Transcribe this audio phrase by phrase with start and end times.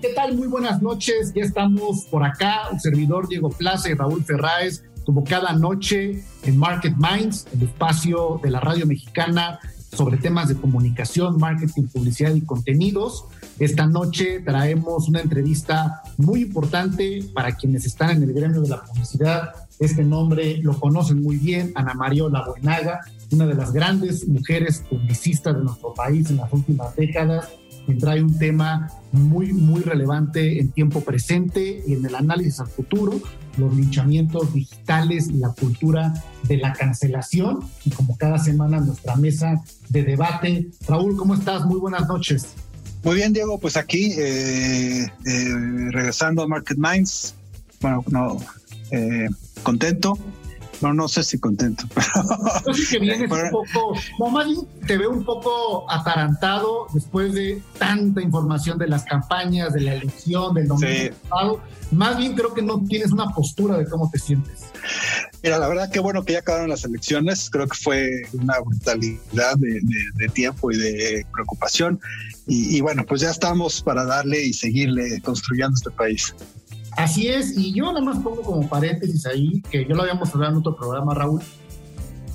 [0.00, 0.34] ¿Qué tal?
[0.34, 1.30] Muy buenas noches.
[1.34, 6.56] Ya estamos por acá, un servidor Diego Plaza y Raúl Ferráez, como cada noche en
[6.56, 9.60] Market Minds, el espacio de la radio mexicana
[9.92, 13.26] sobre temas de comunicación, marketing, publicidad y contenidos.
[13.58, 18.82] Esta noche traemos una entrevista muy importante para quienes están en el gremio de la
[18.82, 19.50] publicidad.
[19.78, 23.00] Este nombre lo conocen muy bien, Ana Mariola Buenaga,
[23.32, 27.50] una de las grandes mujeres publicistas de nuestro país en las últimas décadas,
[27.86, 32.68] que trae un tema muy, muy relevante en tiempo presente y en el análisis al
[32.68, 33.20] futuro,
[33.56, 36.14] los linchamientos digitales y la cultura
[36.44, 37.60] de la cancelación.
[37.84, 40.68] Y como cada semana, nuestra mesa de debate.
[40.86, 41.64] Raúl, ¿cómo estás?
[41.66, 42.54] Muy buenas noches.
[43.02, 45.54] Muy bien, Diego, pues aquí eh, eh,
[45.90, 47.34] regresando a Market Minds.
[47.80, 48.36] Bueno, no,
[48.90, 49.28] eh,
[49.62, 50.18] contento
[50.80, 51.84] no, no sé si contento.
[52.66, 57.34] Yo sí que vienes un poco, no, más bien te veo un poco atarantado después
[57.34, 61.60] de tanta información de las campañas, de la elección, del domingo pasado.
[61.90, 64.70] Más bien creo que no tienes una postura de cómo te sientes.
[65.42, 67.48] Mira, la verdad que bueno que ya acabaron las elecciones.
[67.50, 72.00] Creo que fue una brutalidad de, tiempo y de preocupación.
[72.46, 76.34] Y, y bueno, pues ya estamos para darle y seguirle construyendo este país.
[77.00, 80.52] Así es, y yo nada más pongo como paréntesis ahí, que yo lo habíamos hablado
[80.52, 81.40] en otro programa, Raúl,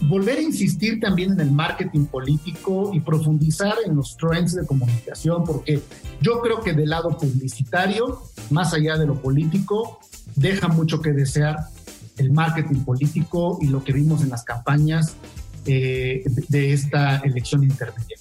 [0.01, 5.43] volver a insistir también en el marketing político y profundizar en los trends de comunicación,
[5.43, 5.83] porque
[6.19, 9.99] yo creo que del lado publicitario, más allá de lo político,
[10.35, 11.57] deja mucho que desear
[12.17, 15.15] el marketing político y lo que vimos en las campañas
[15.67, 18.17] eh, de esta elección intermedia.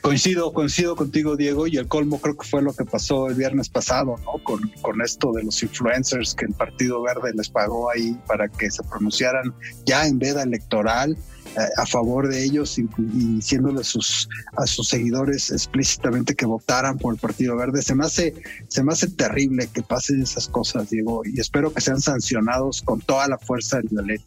[0.00, 3.68] Coincido, coincido contigo, Diego, y el colmo creo que fue lo que pasó el viernes
[3.68, 4.42] pasado, ¿no?
[4.44, 8.70] Con, con esto de los influencers que el Partido Verde les pagó ahí para que
[8.70, 9.52] se pronunciaran
[9.84, 11.16] ya en veda electoral
[11.56, 17.14] eh, a favor de ellos y, diciéndole sus, a sus seguidores explícitamente que votaran por
[17.14, 17.82] el Partido Verde.
[17.82, 18.34] Se me hace,
[18.68, 23.00] se me hace terrible que pasen esas cosas, Diego, y espero que sean sancionados con
[23.00, 24.18] toda la fuerza del la ley.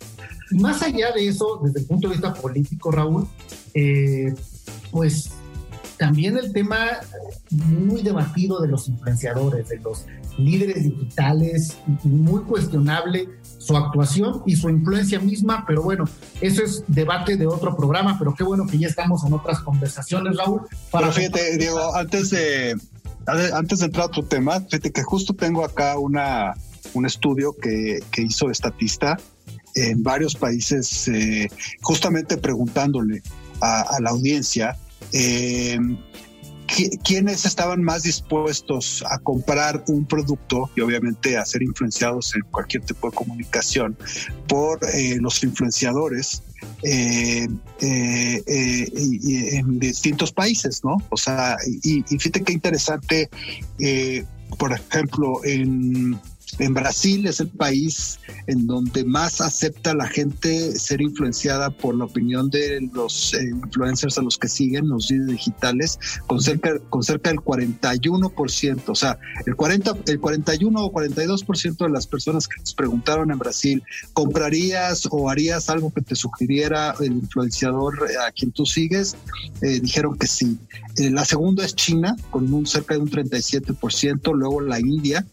[0.52, 3.28] Más allá de eso, desde el punto de vista político, Raúl,
[3.74, 4.34] eh,
[4.92, 5.30] pues
[6.02, 6.88] también el tema
[7.52, 13.30] muy debatido de los influenciadores, de los líderes digitales, muy cuestionable
[13.60, 16.06] su actuación y su influencia misma, pero bueno,
[16.42, 20.38] eso es debate de otro programa, pero qué bueno que ya estamos en otras conversaciones,
[20.38, 20.62] Raúl.
[20.90, 22.76] Para fíjate, Diego, antes de,
[23.54, 26.56] antes de entrar a otro tema, fíjate que justo tengo acá una,
[26.96, 29.20] un estudio que, que hizo Estatista
[29.76, 31.48] en varios países, eh,
[31.84, 33.22] justamente preguntándole
[33.62, 34.76] a la audiencia
[35.12, 35.80] eh,
[37.04, 42.84] quiénes estaban más dispuestos a comprar un producto y obviamente a ser influenciados en cualquier
[42.84, 43.98] tipo de comunicación
[44.48, 46.44] por eh, los influenciadores
[46.84, 47.50] eh,
[47.82, 50.96] en distintos países, ¿no?
[51.10, 53.30] O sea, y, fíjate qué interesante,
[54.58, 56.18] por ejemplo, en
[56.60, 62.06] en Brasil es el país en donde más acepta la gente ser influenciada por la
[62.06, 67.30] opinión de los eh, influencers a los que siguen, los digitales, con cerca, con cerca
[67.30, 68.82] del 41%.
[68.88, 73.38] O sea, el, 40, el 41 o 42% de las personas que les preguntaron en
[73.38, 73.84] Brasil,
[74.14, 79.16] ¿comprarías o harías algo que te sugiriera el influenciador a quien tú sigues?
[79.62, 80.58] Eh, dijeron que sí.
[80.98, 85.26] Eh, la segunda es China, con un cerca de un 37%, luego la India,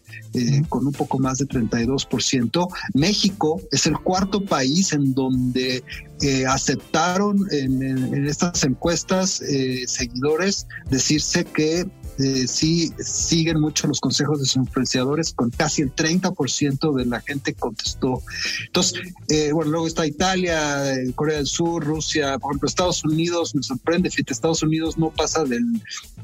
[0.69, 2.67] con un poco más de 32%.
[2.93, 5.83] México es el cuarto país en donde
[6.21, 11.87] eh, aceptaron en, estas encuestas eh, seguidores decirse que
[12.19, 17.21] eh, sí siguen mucho los consejos de sus influenciadores, con casi el 30% de la
[17.21, 18.21] gente contestó.
[18.65, 18.99] Entonces,
[19.29, 23.63] eh, bueno, luego está Italia, eh, Corea del Sur, Rusia, por ejemplo, Estados Unidos, me
[23.63, 25.63] sorprende, fíjate, Estados Unidos no pasa del,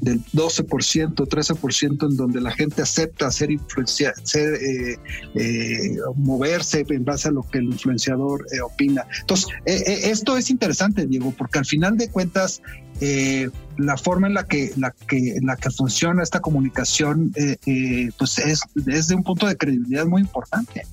[0.02, 4.60] del 12%, 13% en donde la gente acepta ser influenciar, ser,
[6.16, 9.06] moverse en base a lo que el influenciador opina.
[9.20, 12.60] Entonces, esto es interesante, Diego, porque al final de cuentas,
[13.00, 18.10] eh, la forma en la que, la que, la que funciona esta comunicación, eh, eh,
[18.18, 20.86] pues es desde un punto de credibilidad muy importante.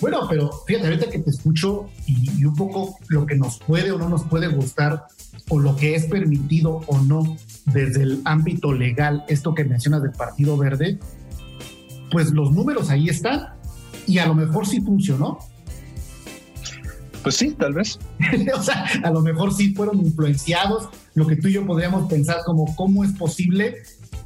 [0.00, 3.98] Bueno, pero fíjate, ahorita que te escucho y, un poco lo que nos puede o
[3.98, 5.06] no nos puede gustar
[5.50, 7.36] o lo que es permitido o no
[7.66, 10.98] desde el ámbito legal, esto que mencionas del Partido Verde,
[12.10, 13.48] pues los números ahí están
[14.06, 15.38] y a lo mejor sí funcionó,
[17.22, 17.98] pues sí, tal vez.
[18.54, 22.38] o sea, a lo mejor sí fueron influenciados, lo que tú y yo podríamos pensar
[22.44, 23.76] como cómo es posible,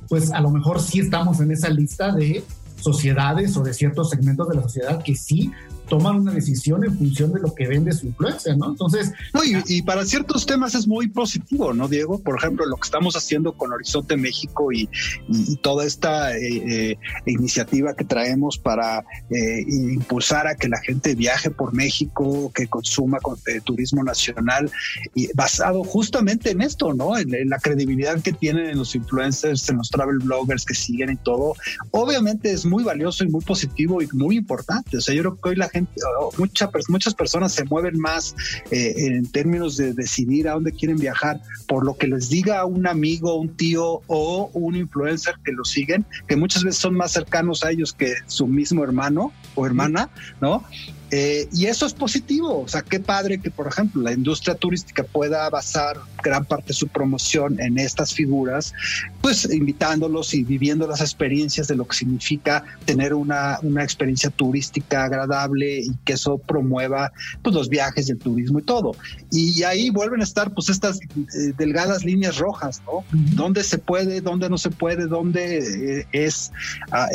[0.09, 2.45] pues a lo mejor sí estamos en esa lista de
[2.81, 5.51] sociedades o de ciertos segmentos de la sociedad que sí
[5.89, 8.71] toman una decisión en función de lo que vende su influencia, ¿no?
[8.71, 9.13] Entonces...
[9.33, 12.19] No, y, para ciertos temas es muy positivo, ¿no, Diego?
[12.19, 14.89] Por ejemplo, lo que estamos haciendo con Horizonte México y,
[15.63, 21.51] toda esta eh, eh, iniciativa que traemos para eh, impulsar a que la gente viaje
[21.51, 23.19] por México, que consuma
[23.65, 24.71] turismo nacional,
[25.15, 27.17] y basado justamente en esto, ¿no?
[27.19, 31.17] En, la credibilidad que tienen en los influencers, en los travel bloggers que siguen y
[31.17, 31.55] todo.
[31.91, 34.97] Obviamente es muy valioso y muy positivo y muy importante.
[34.97, 35.84] O sea, yo creo que hoy la gente,
[36.89, 38.35] muchas personas se mueven más
[38.71, 42.87] eh, en términos de decidir a dónde quieren viajar por lo que les diga un
[42.87, 47.65] amigo, un tío o un influencer que lo siguen, que muchas veces son más cercanos
[47.65, 50.11] a ellos que su mismo hermano o hermana,
[50.41, 50.65] ¿no?
[51.17, 55.05] Eh, y eso es positivo, o sea, qué padre que, por ejemplo, la industria turística
[55.05, 58.73] pueda basar gran parte de su promoción en estas figuras,
[59.21, 65.05] pues invitándolos y viviendo las experiencias de lo que significa tener una, una experiencia turística
[65.05, 67.13] agradable y que eso promueva
[67.43, 68.97] pues, los viajes, el turismo y todo.
[69.31, 73.05] Y ahí vuelven a estar pues estas eh, delgadas líneas rojas, ¿no?
[73.37, 76.51] ¿Dónde se puede, dónde no se puede, dónde eh, es,
[76.91, 77.09] ah,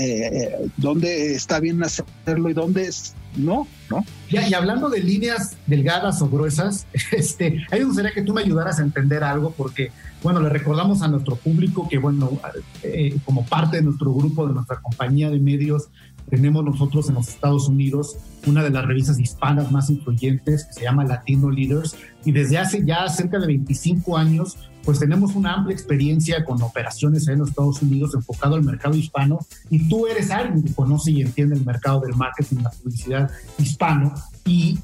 [0.78, 4.04] dónde está bien hacerlo y dónde es no, ¿no?
[4.30, 8.80] y hablando de líneas delgadas o gruesas, este, ahí me gustaría que tú me ayudaras
[8.80, 9.92] a entender algo, porque,
[10.24, 12.40] bueno, le recordamos a nuestro público que, bueno,
[12.84, 15.90] eh, como parte de nuestro grupo, de nuestra compañía de medios,
[16.30, 20.82] tenemos nosotros en los Estados Unidos una de las revistas hispanas más influyentes que se
[20.84, 25.74] llama Latino Leaders y desde hace ya cerca de 25 años pues tenemos una amplia
[25.74, 29.40] experiencia con operaciones en los Estados Unidos enfocado al mercado hispano
[29.70, 34.14] y tú eres alguien que conoce y entiende el mercado del marketing, la publicidad hispano
[34.46, 34.80] y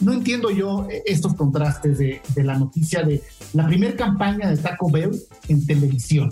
[0.00, 3.22] no entiendo yo estos contrastes de, de la noticia de
[3.52, 5.10] la primera campaña de Taco Bell
[5.48, 6.30] en televisión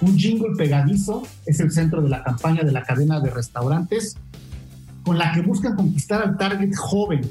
[0.00, 4.16] un jingle pegadizo es el centro de la campaña de la cadena de restaurantes
[5.04, 7.30] con la que buscan conquistar al target joven.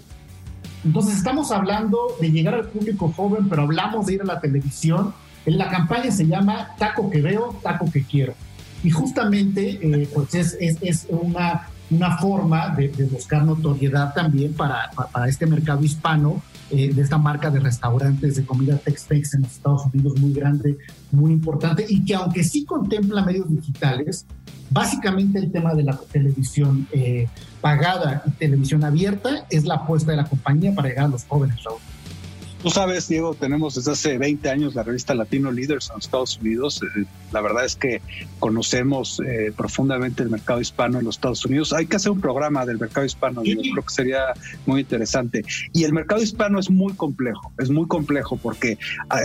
[0.84, 5.14] Entonces estamos hablando de llegar al público joven, pero hablamos de ir a la televisión.
[5.46, 8.34] En la campaña se llama Taco que veo, taco que quiero.
[8.84, 15.28] Y justamente eh, pues es, es, una, una forma de, buscar notoriedad también para, para
[15.30, 19.86] este mercado hispano eh, de esta marca de restaurantes de comida Tex-Mex en los Estados
[19.94, 20.78] Unidos muy grande,
[21.12, 24.26] muy importante y que aunque sí contempla medios digitales,
[24.74, 27.28] básicamente el tema de la televisión eh,
[27.62, 31.64] pagada y televisión abierta es la apuesta de la compañía para llegar a los jóvenes,
[31.64, 31.80] Raúl.
[32.64, 36.40] Tú sabes, Diego, tenemos desde hace 20 años la revista Latino Leaders en los Estados
[36.42, 36.82] Unidos.
[36.82, 37.04] Eh,
[37.34, 38.02] la verdad es que
[38.40, 41.74] conocemos eh, profundamente el mercado hispano en los Estados Unidos.
[41.74, 44.28] Hay que hacer un programa del mercado hispano, yo creo que sería
[44.66, 45.44] muy interesante.
[45.74, 48.78] Y el mercado hispano es muy complejo, es muy complejo porque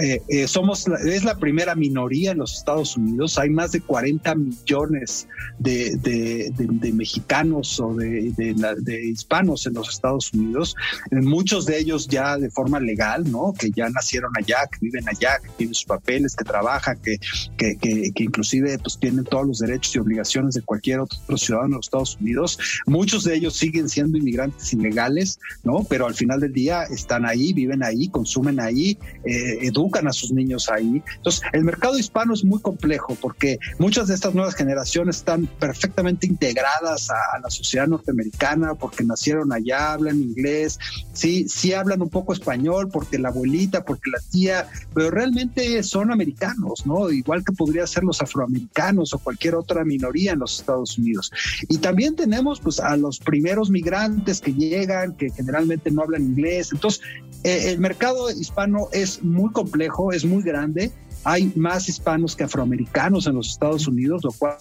[0.03, 3.39] eh, somos es la primera minoría en los Estados Unidos.
[3.39, 5.29] Hay más de 40 millones
[5.61, 10.75] de, de, mexicanos o de, de, hispanos en los Estados Unidos,
[11.13, 13.53] muchos de ellos ya de forma legal ¿no?
[13.59, 17.19] Que ya nacieron allá, que viven allá, que tienen sus papeles, que trabajan, que,
[17.57, 21.71] que, que, que inclusive pues tienen todos los derechos y obligaciones de cualquier otro ciudadano
[21.71, 22.59] de los Estados Unidos.
[22.87, 25.85] Muchos de ellos siguen siendo inmigrantes ilegales, ¿no?
[25.89, 30.33] Pero al final del día están ahí, viven ahí, consumen ahí, eh, educan a sus
[30.33, 31.03] niños ahí.
[31.17, 36.27] Entonces, el mercado hispano es muy complejo porque muchas de estas nuevas generaciones están perfectamente
[36.27, 40.79] integradas a, la sociedad norteamericana porque nacieron allá, hablan inglés,
[41.13, 46.11] sí, sí hablan un poco español porque la abuelita, porque la tía, pero realmente son
[46.11, 47.11] americanos, ¿no?
[47.11, 51.33] Igual que podría ser los afroamericanos o cualquier otra minoría en los Estados Unidos.
[51.69, 56.71] Y también tenemos pues a los primeros migrantes que llegan, que generalmente no hablan inglés.
[56.73, 57.03] Entonces,
[57.45, 60.93] eh, el mercado hispano es muy complejo, es muy grande
[61.25, 64.57] hay más hispanos que afroamericanos en los Estados Unidos, lo cual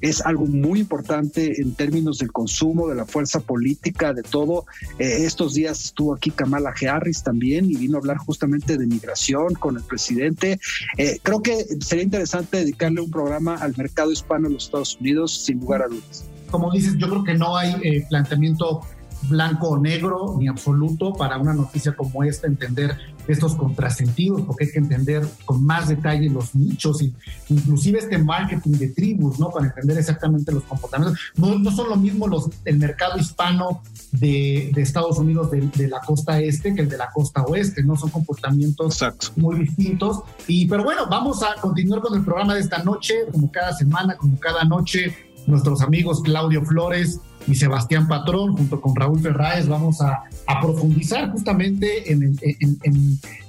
[0.00, 4.66] es algo muy importante en términos del consumo, de la fuerza política, de todo.
[4.98, 9.54] Eh, estos días estuvo aquí Kamala Harris también y vino a hablar justamente de migración
[9.54, 10.58] con el presidente.
[10.98, 15.44] Eh, creo que sería interesante dedicarle un programa al mercado hispano en los Estados Unidos,
[15.44, 16.24] sin lugar a dudas.
[16.50, 18.82] Como dices, yo creo que no hay eh, planteamiento
[19.28, 22.96] blanco o negro ni absoluto para una noticia como esta, entender
[23.28, 27.12] estos contrasentidos, porque hay que entender con más detalle los nichos y
[27.48, 29.50] inclusive este marketing de tribus, ¿no?
[29.50, 31.18] Para entender exactamente los comportamientos.
[31.36, 35.88] No, no son lo mismo los, el mercado hispano de, de Estados Unidos de, de,
[35.88, 37.96] la costa este que el de la costa oeste, ¿no?
[37.96, 39.02] Son comportamientos
[39.36, 40.22] muy distintos.
[40.46, 44.16] Y, pero bueno, vamos a continuar con el programa de esta noche, como cada semana,
[44.16, 45.14] como cada noche,
[45.46, 50.24] nuestros amigos Claudio Flores, y Sebastián Patrón, junto con Raúl Ferráez, vamos a,
[50.60, 52.22] profundizar justamente en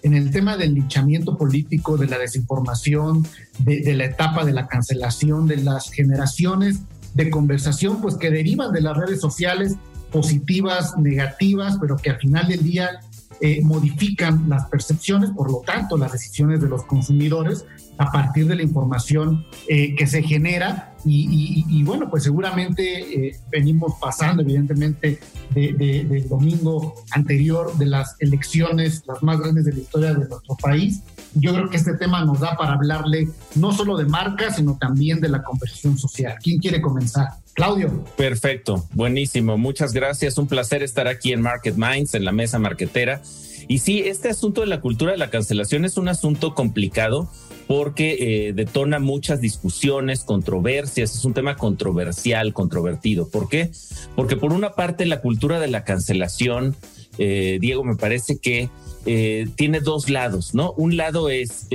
[0.03, 3.25] el, tema del linchamiento político, de la desinformación,
[3.59, 6.79] de, la etapa de la cancelación, de las generaciones
[7.13, 9.75] de conversación, pues que derivan de las redes sociales
[10.11, 12.99] positivas, negativas, pero que al final del día
[13.41, 17.65] eh, modifican las percepciones, por lo tanto, las decisiones de los consumidores
[17.97, 20.93] a partir de la información eh, que se genera.
[21.09, 25.19] Y, bueno, pues seguramente eh, venimos pasando, evidentemente,
[25.53, 31.03] del domingo anterior de las elecciones, las más grandes de la historia de nuestro país.
[31.33, 35.21] Yo creo que este tema nos da para hablarle no solo de marcas, sino también
[35.21, 36.35] de la conversión social.
[36.43, 37.27] ¿Quién quiere comenzar?
[37.53, 38.03] Claudio.
[38.17, 39.57] Perfecto, buenísimo.
[39.57, 40.37] Muchas gracias.
[40.37, 43.21] Un placer estar aquí en Market Minds, en la mesa marquetera.
[43.67, 47.29] Y sí, este asunto de la cultura de la cancelación es un asunto complicado
[47.67, 53.29] porque eh, detona muchas discusiones, controversias, es un tema controversial, controvertido.
[53.29, 53.71] ¿Por qué?
[54.15, 56.75] Porque por una parte la cultura de la cancelación,
[57.17, 58.69] eh, Diego, me parece que
[59.05, 60.71] eh, tiene dos lados, ¿no?
[60.73, 61.67] Un lado es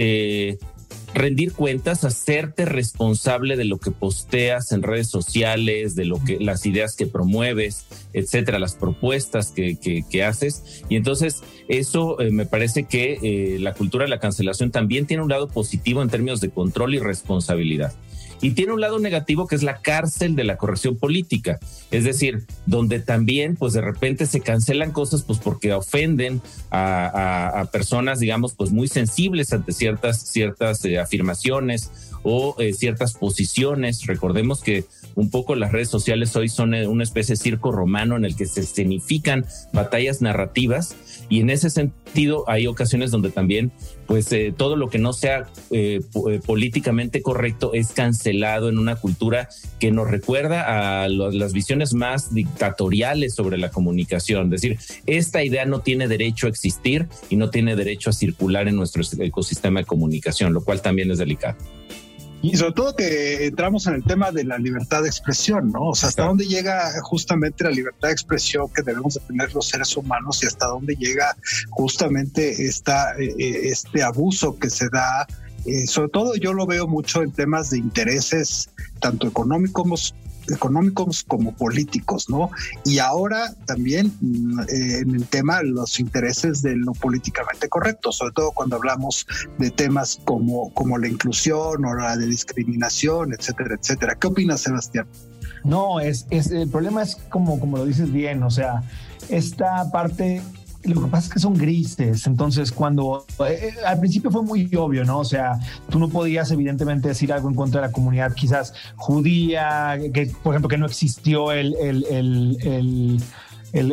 [1.15, 6.67] rendir cuentas, hacerte responsable de lo que posteas en redes sociales, de lo que las
[6.67, 10.83] ideas que promueves, etcétera, las propuestas que, que, haces.
[10.89, 15.23] Y entonces eso eh, me parece que eh, la cultura de la cancelación también tiene
[15.23, 17.93] un lado positivo en términos de control y responsabilidad
[18.43, 21.59] y tiene un lado negativo que es la cárcel de la corrección política,
[21.91, 28.19] es decir, donde también pues de repente se cancelan cosas pues porque ofenden a, personas
[28.19, 31.91] digamos pues muy sensibles ante ciertas ciertas eh, afirmaciones
[32.23, 34.07] o eh, ciertas posiciones.
[34.07, 34.85] Recordemos que
[35.15, 38.37] un poco las redes sociales hoy son eh, una especie de circo romano en el
[38.37, 40.97] que se escenifican batallas narrativas
[41.29, 43.73] y en ese sentido hay ocasiones donde también
[44.07, 45.49] pues eh, todo lo que no sea
[46.47, 49.49] políticamente correcto es cancelado en una cultura
[49.81, 54.53] que nos recuerda a las visiones más dictatoriales sobre la comunicación.
[54.53, 58.69] Es decir, esta idea no tiene derecho a existir y no tiene derecho a circular
[58.69, 61.57] en nuestro ecosistema de comunicación, lo cual también es delicado.
[62.43, 65.91] Y sobre todo que entramos en el tema de la libertad de expresión, ¿no?
[65.91, 69.69] O sea, hasta dónde llega justamente la libertad de expresión que debemos de tener los
[69.69, 71.37] seres humanos y hasta dónde llega
[71.71, 75.27] justamente esta, eh, eh, este abuso que se da.
[75.65, 80.13] Eh, sobre todo yo lo veo mucho en temas de intereses tanto económicos
[80.49, 82.51] económicos como políticos, ¿no?
[82.85, 84.13] Y ahora también
[84.69, 89.27] eh, en el tema los intereses de lo políticamente correcto, sobre todo cuando hablamos
[89.59, 94.17] de temas como, como la inclusión o la de discriminación, etcétera, etcétera.
[94.17, 95.07] ¿Qué opinas, Sebastián?
[95.65, 98.83] No, es, es el problema es como, como lo dices bien, o sea,
[99.29, 100.43] esta parte
[100.85, 104.69] lo que pasa es que son grises, entonces cuando eh, eh, al principio fue muy
[104.77, 105.21] obvio, ¿no?
[105.21, 105.59] O sea,
[105.91, 110.55] tú no podías evidentemente decir algo en contra de la comunidad quizás judía, que por
[110.55, 113.23] ejemplo que no existió el, el, el, el,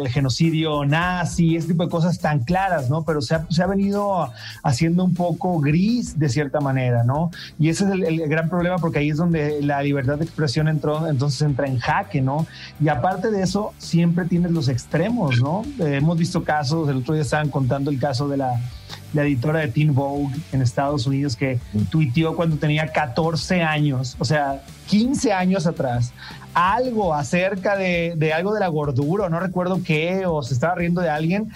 [0.09, 3.03] genocidio nazi, ese tipo de cosas tan claras, ¿no?
[3.03, 4.31] Pero se ha, se ha, venido
[4.63, 7.31] haciendo un poco gris de cierta manera, ¿no?
[7.57, 11.07] Y ese es el, gran problema porque ahí es donde la libertad de expresión entró,
[11.07, 12.45] entonces entra en jaque, ¿no?
[12.81, 15.63] Y aparte de eso, siempre tienes los extremos, ¿no?
[15.79, 18.59] Eh, hemos visto casos, el otro día estaban contando el caso de la
[19.13, 24.25] la editora de Teen Vogue en Estados Unidos, que tuiteó cuando tenía 14 años, o
[24.25, 26.13] sea, 15 años atrás,
[26.53, 31.01] algo acerca de, de algo de la gordura, no recuerdo qué, o se estaba riendo
[31.01, 31.51] de alguien,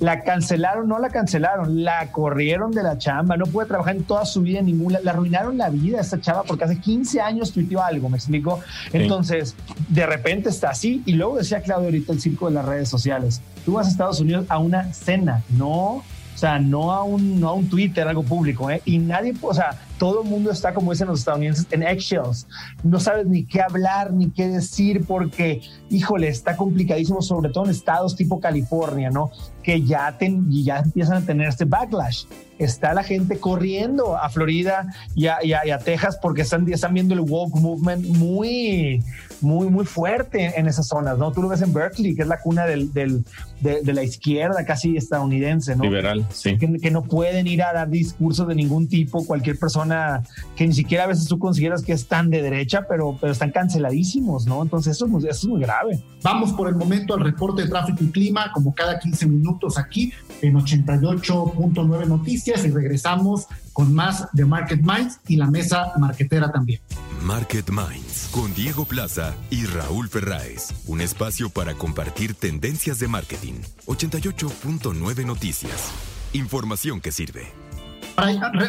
[0.00, 4.24] la cancelaron, no la cancelaron, la corrieron de la chamba, no puede trabajar en toda
[4.24, 7.52] su vida en ninguna, le arruinaron la vida a esta chava porque hace 15 años
[7.52, 8.60] tuiteó algo, me explico.
[8.92, 9.54] Entonces,
[9.88, 13.40] de repente está así y luego decía Claudio ahorita el circo de las redes sociales.
[13.64, 16.02] Tú vas a Estados Unidos a una cena, no
[16.44, 18.82] sea, no a un, no a un Twitter, algo público, ¿eh?
[18.84, 22.46] Y nadie, o sea, todo el mundo está, como dicen los estadounidenses, en eggshells.
[22.82, 27.70] No sabes ni qué hablar, ni qué decir, porque, híjole, está complicadísimo, sobre todo en
[27.70, 29.30] estados tipo California, ¿no?
[29.62, 32.24] Que ya, ten, ya empiezan a tener este backlash.
[32.58, 37.14] Está la gente corriendo a Florida y a, y a, Texas porque están, están viendo
[37.14, 39.02] el woke movement muy,
[39.40, 41.32] muy, muy fuerte en esas zonas, ¿no?
[41.32, 43.24] Tú lo ves en Berkeley, que es la cuna del, del
[43.60, 45.84] de, de, la izquierda casi estadounidense, ¿no?
[45.84, 46.58] Liberal, sí.
[46.58, 50.22] Que, que no pueden ir a dar discursos de ningún tipo, cualquier persona
[50.56, 53.52] que ni siquiera a veces tú consideras que es tan de derecha, pero, pero están
[53.52, 54.62] canceladísimos, ¿no?
[54.62, 56.02] Entonces eso, eso es muy grave.
[56.22, 60.12] Vamos por el momento al reporte de tráfico y clima, como cada 15 minutos aquí
[60.42, 66.80] en 88.9 Noticias y regresamos con más de Market Minds y la mesa marquetera también.
[67.22, 70.72] Market Minds con Diego Plaza y Raúl Ferráez.
[70.86, 73.53] Un espacio para compartir tendencias de marketing.
[73.86, 75.90] 88.9 Noticias.
[76.32, 77.52] Información que sirve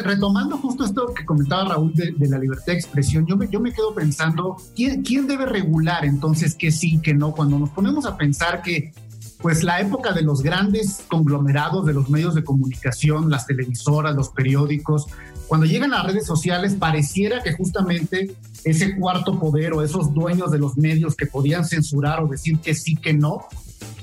[0.02, 4.56] retomando justo esto que comentaba Raúl de, la libertad de expresión, yo me, quedo pensando,
[4.74, 7.32] ¿quién, ¿quién debe regular entonces qué sí, qué no?
[7.32, 8.92] Cuando nos ponemos a pensar que
[9.40, 14.30] pues la época de los grandes conglomerados de los medios de comunicación, las televisoras, los
[14.30, 15.06] periódicos,
[15.46, 20.58] cuando llegan las redes sociales pareciera que justamente ese cuarto poder o esos dueños de
[20.58, 23.46] los medios que podían censurar o decir que sí, que no,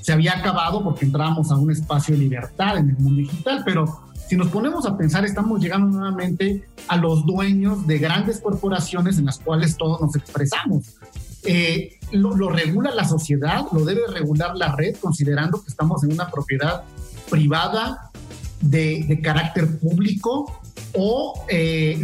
[0.01, 4.01] se había acabado porque entramos a un espacio de libertad en el mundo digital, pero
[4.27, 9.25] si nos ponemos a pensar, estamos llegando nuevamente a los dueños de grandes corporaciones en
[9.25, 10.95] las cuales todos nos expresamos.
[11.45, 16.29] Eh, lo, regula la sociedad, lo debe regular la red, considerando que estamos en una
[16.29, 16.83] propiedad
[17.29, 18.11] privada
[18.61, 20.61] de, carácter público
[20.95, 21.99] o eh,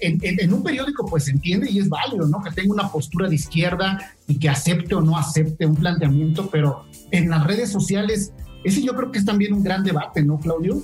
[0.00, 2.42] en, un periódico pues se entiende y es válido, ¿no?
[2.42, 6.84] Que tenga una postura de izquierda y que acepte o no acepte un planteamiento, pero
[7.10, 8.32] en las redes sociales,
[8.64, 10.82] ese yo creo que es también un gran debate, ¿no, Claudio?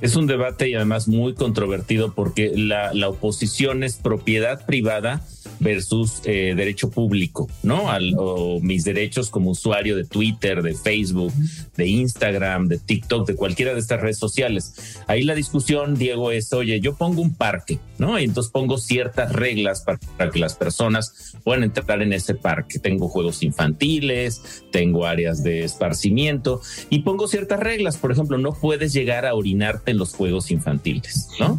[0.00, 5.22] Es un debate y además muy controvertido porque la, la oposición es propiedad privada
[5.60, 7.90] versus eh, derecho público, ¿no?
[7.90, 11.32] Al, o mis derechos como usuario de Twitter, de Facebook,
[11.76, 14.98] de Instagram, de TikTok, de cualquiera de estas redes sociales.
[15.06, 18.18] Ahí la discusión, Diego, es, oye, yo pongo un parque, ¿no?
[18.18, 22.78] Y entonces pongo ciertas reglas para, para que las personas puedan entrar en ese parque.
[22.78, 27.96] Tengo juegos infantiles, tengo áreas de esparcimiento y pongo ciertas reglas.
[27.96, 31.58] Por ejemplo, no puedes llegar a orinarte en los juegos infantiles, ¿no?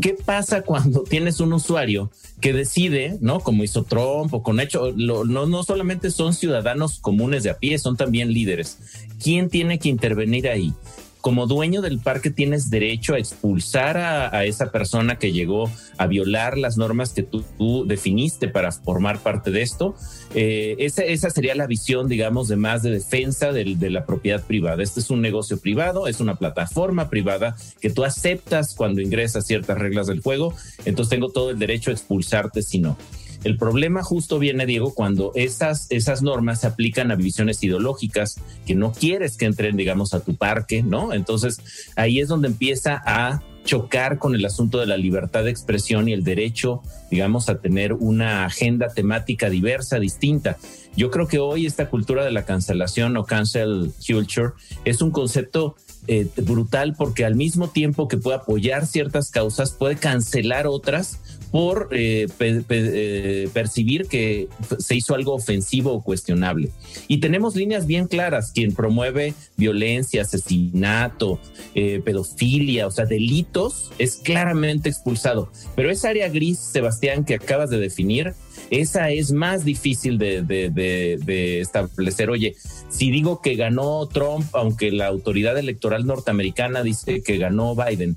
[0.00, 3.31] ¿Qué pasa cuando tienes un usuario que decide, ¿no?
[3.40, 7.78] Como hizo Trump o con hecho, no, no solamente son ciudadanos comunes de a pie,
[7.78, 8.78] son también líderes.
[9.22, 10.74] ¿Quién tiene que intervenir ahí?
[11.22, 16.58] como dueño del parque tienes derecho a expulsar a, esa persona que llegó a violar
[16.58, 19.94] las normas que tú, definiste para formar parte de esto.
[20.34, 24.42] Eh, esa, esa, sería la visión, digamos, de más de defensa de, de la propiedad
[24.44, 24.82] privada.
[24.82, 29.78] Este es un negocio privado, es una plataforma privada que tú aceptas cuando ingresas ciertas
[29.78, 32.98] reglas del juego, entonces tengo todo el derecho a expulsarte si no.
[33.44, 38.74] El problema justo viene, Diego, cuando esas, esas normas se aplican a visiones ideológicas que
[38.74, 41.12] no quieres que entren, digamos, a tu parque, ¿no?
[41.12, 41.60] Entonces
[41.96, 46.12] ahí es donde empieza a chocar con el asunto de la libertad de expresión y
[46.12, 50.58] el derecho, digamos, a tener una agenda temática diversa, distinta.
[50.96, 54.52] Yo creo que hoy esta cultura de la cancelación o cancel culture
[54.84, 55.76] es un concepto
[56.08, 61.20] eh, brutal porque al mismo tiempo que puede apoyar ciertas causas, puede cancelar otras
[61.52, 66.70] por eh, eh, percibir que se hizo algo ofensivo o cuestionable.
[67.06, 71.38] Y tenemos líneas bien claras, quien promueve violencia, asesinato,
[71.74, 75.52] pedofilia, o sea, delitos, es claramente expulsado.
[75.76, 78.34] Pero esa área gris, Sebastián, que acabas de definir,
[78.70, 82.30] esa es más difícil de, establecer.
[82.30, 82.56] Oye,
[82.88, 88.16] si digo que ganó Trump, aunque la autoridad electoral norteamericana dice que ganó Biden,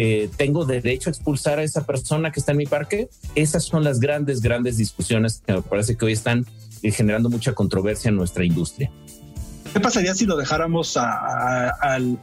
[0.00, 3.08] eh, ¿tengo derecho a expulsar a esa persona que está en mi parque?
[3.34, 6.46] Esas son las grandes, grandes discusiones que me parece que hoy están
[6.84, 8.92] eh, generando mucha controversia en nuestra industria.
[9.72, 12.18] ¿Qué pasaría si lo dejáramos al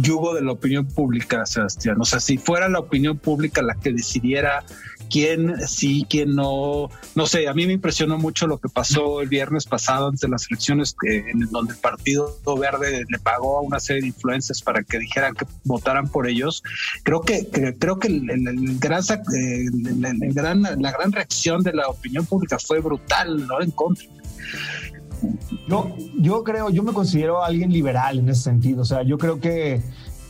[0.00, 1.96] yugo de la opinión pública, Sebastián?
[2.00, 4.64] O sea, si fuera la opinión pública la que decidiera
[5.10, 6.88] quién sí, quién no.
[7.14, 10.28] No sé, a mí me impresionó mucho lo que pasó el viernes pasado antes de
[10.28, 14.82] las elecciones, en donde el Partido Verde le pagó a una serie de influencers para
[14.82, 16.62] que dijeran que votaran por ellos.
[17.02, 17.46] Creo que,
[17.78, 19.66] creo que el, gran, eh,
[20.32, 23.60] gran, la gran reacción de la opinión pública fue brutal, ¿no?
[23.60, 24.06] En contra.
[25.68, 28.82] Yo, yo creo, yo me considero alguien liberal en ese sentido.
[28.82, 29.80] O sea, yo creo que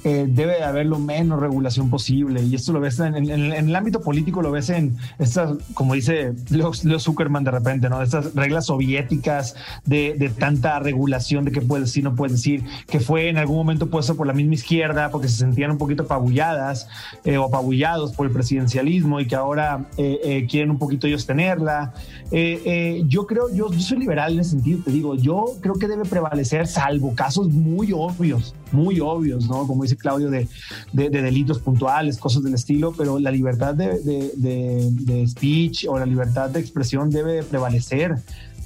[0.09, 2.41] eh, debe haber lo menos regulación posible.
[2.41, 7.01] Y esto lo ves en, el ámbito político, lo ves en estas, como dice Leo,
[7.01, 8.01] Zuckerman de repente, ¿no?
[8.01, 13.31] Estas reglas soviéticas de, tanta regulación de qué puedes decir, no puedes decir, que fue
[13.31, 16.87] en algún momento puesto por la misma izquierda porque se sentían un poquito apabulladas
[17.25, 21.93] eh, o apabullados por el presidencialismo y que ahora eh, quieren un poquito ellos tenerla.
[22.31, 26.05] yo creo, yo, yo soy liberal en ese sentido, te digo, yo creo que debe
[26.05, 29.67] prevalecer, salvo casos muy obvios, muy obvios, ¿no?
[29.67, 30.49] Como dice Claudio, de,
[30.93, 37.11] delitos puntuales, cosas del estilo, pero la libertad de, speech o la libertad de expresión
[37.11, 38.17] debe prevalecer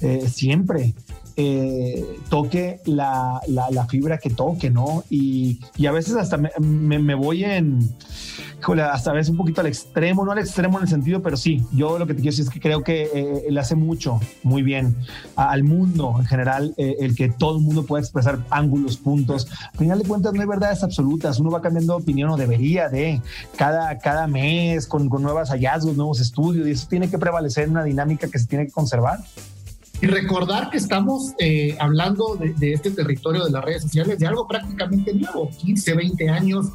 [0.01, 0.93] eh, siempre.
[1.37, 3.41] Eh, toque la,
[3.89, 5.03] fibra que toque, ¿no?
[5.09, 7.89] Y, a veces hasta me, voy en,
[8.83, 11.65] hasta a veces un poquito al extremo, no al extremo en el sentido, pero sí,
[11.71, 14.61] yo lo que te quiero decir es que creo que eh, le hace mucho, muy
[14.61, 14.95] bien
[15.35, 19.47] al mundo en general, eh, el que todo el mundo pueda expresar ángulos, puntos.
[19.71, 22.89] Al final de cuentas no hay verdades absolutas, uno va cambiando de opinión o debería
[22.89, 23.21] de
[23.55, 27.71] cada, cada mes con, con nuevos hallazgos, nuevos estudios, y eso tiene que prevalecer en
[27.71, 29.19] una dinámica que se tiene que conservar.
[30.01, 34.47] Y recordar que estamos eh, hablando de, este territorio de las redes sociales de algo
[34.47, 36.69] prácticamente nuevo, 15, 20 años.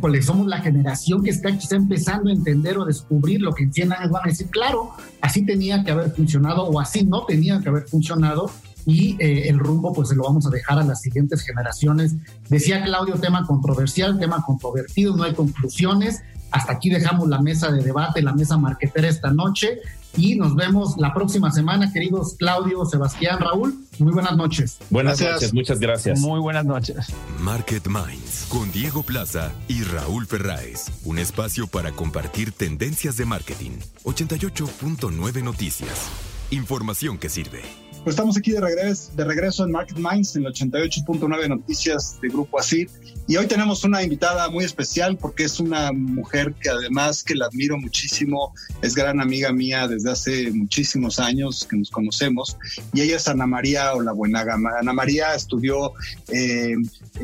[0.00, 3.72] Pues somos la generación que está quizá empezando a entender o descubrir lo que en
[3.72, 4.90] 100 años van a decir, claro,
[5.22, 8.50] así tenía que haber funcionado o así no tenía que haber funcionado
[8.84, 12.14] y eh, el rumbo pues se lo vamos a dejar a las siguientes generaciones.
[12.48, 16.22] Decía Claudio, tema controversial, tema controvertido, no hay conclusiones.
[16.50, 19.80] Hasta aquí dejamos la mesa de debate, la mesa marquetera esta noche
[20.16, 23.74] y nos vemos la próxima semana, queridos Claudio, Sebastián, Raúl.
[23.98, 24.78] Muy buenas noches.
[24.90, 26.20] Buenas noches, muchas gracias.
[26.20, 26.96] Muy buenas noches.
[27.40, 30.86] Market Minds con Diego Plaza y Raúl Ferráez.
[31.04, 33.72] Un espacio para compartir tendencias de marketing.
[34.04, 36.08] 88.9 Noticias.
[36.50, 37.87] Información que sirve.
[38.04, 42.28] Pues estamos aquí de regreso, de regreso en Market Minds en el 88.9 Noticias de
[42.28, 42.88] Grupo Asir.
[43.26, 47.46] Y hoy tenemos una invitada muy especial porque es una mujer que además que la
[47.46, 52.56] admiro muchísimo, es gran amiga mía desde hace muchísimos años que nos conocemos.
[52.94, 54.54] Y ella es Ana María Olabuenaga.
[54.54, 55.92] Ana María estudió
[56.28, 56.76] eh,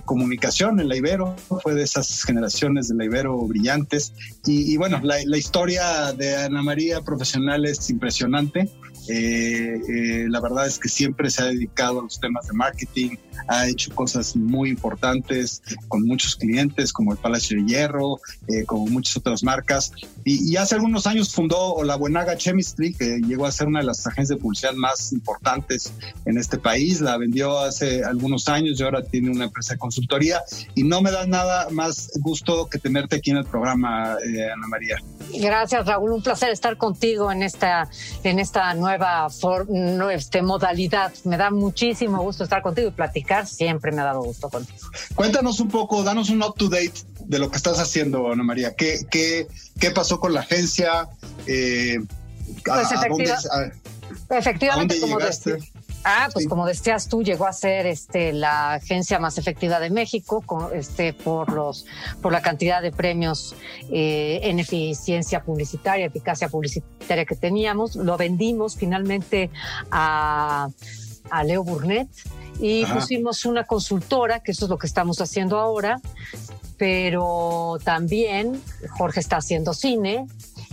[0.04, 4.12] comunicación en la Ibero, fue de esas generaciones de la Ibero brillantes.
[4.44, 8.68] Y, bueno, la, la historia de Ana María profesional es impresionante.
[9.08, 13.16] Eh, eh, la verdad es que siempre se ha dedicado a los temas de marketing,
[13.48, 18.86] ha hecho cosas muy importantes con muchos clientes como el Palacio de Hierro, eh, como
[18.86, 19.92] muchas otras marcas.
[20.24, 24.06] Y, hace algunos años fundó la Buenaga Chemistry, que llegó a ser una de las
[24.06, 25.92] agencias de publicidad más importantes
[26.24, 27.00] en este país.
[27.00, 30.42] La vendió hace algunos años y ahora tiene una empresa de consultoría.
[30.74, 34.66] Y no me da nada más gusto que tenerte aquí en el programa, eh, Ana
[34.68, 34.96] María.
[35.34, 36.12] Gracias, Raúl.
[36.12, 37.88] Un placer estar contigo en esta,
[38.22, 38.93] en esta nueva
[40.12, 41.12] este, modalidad.
[41.24, 43.46] Me da muchísimo gusto estar contigo y platicar.
[43.46, 44.78] Siempre me ha dado gusto contigo.
[45.14, 48.74] Cuéntanos un poco, danos un up to date de lo que estás haciendo, Ana María.
[48.74, 49.46] ¿Qué, qué,
[49.78, 51.08] qué pasó con la agencia?
[51.46, 51.98] Eh,
[52.64, 52.92] pues
[54.30, 55.18] efectivamente, como
[56.04, 60.42] Ah, pues como decías tú, llegó a ser este, la agencia más efectiva de México
[60.44, 61.86] con, este, por, los,
[62.20, 63.54] por la cantidad de premios
[63.90, 67.96] eh, en eficiencia publicitaria, eficacia publicitaria que teníamos.
[67.96, 69.50] Lo vendimos finalmente
[69.90, 70.68] a,
[71.30, 72.08] a Leo Burnett
[72.60, 76.00] y pusimos una consultora, que eso es lo que estamos haciendo ahora,
[76.76, 80.26] pero también Jorge está haciendo cine,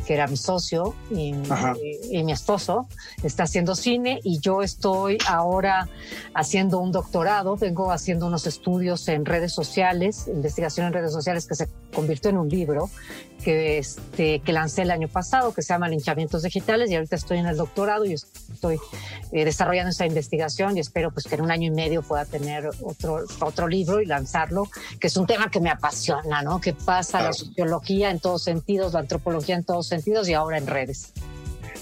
[0.05, 2.87] que era mi socio y, mi esposo,
[3.23, 5.89] está haciendo cine y yo estoy ahora
[6.33, 11.55] haciendo un doctorado, vengo haciendo unos estudios en redes sociales, investigación en redes sociales que
[11.55, 12.89] se convirtió en un libro
[13.43, 17.39] que, este, que lancé el año pasado, que se llama Linchamientos Digitales, y ahorita estoy
[17.39, 18.79] en el doctorado y estoy
[19.31, 22.69] eh, desarrollando esta investigación y espero pues que en un año y medio pueda tener
[22.83, 24.67] otro, otro libro y lanzarlo,
[24.99, 26.61] que es un tema que me apasiona, ¿no?
[26.61, 30.67] Que pasa la sociología en todos sentidos, la antropología en todos sentidos y ahora en
[30.67, 31.13] redes.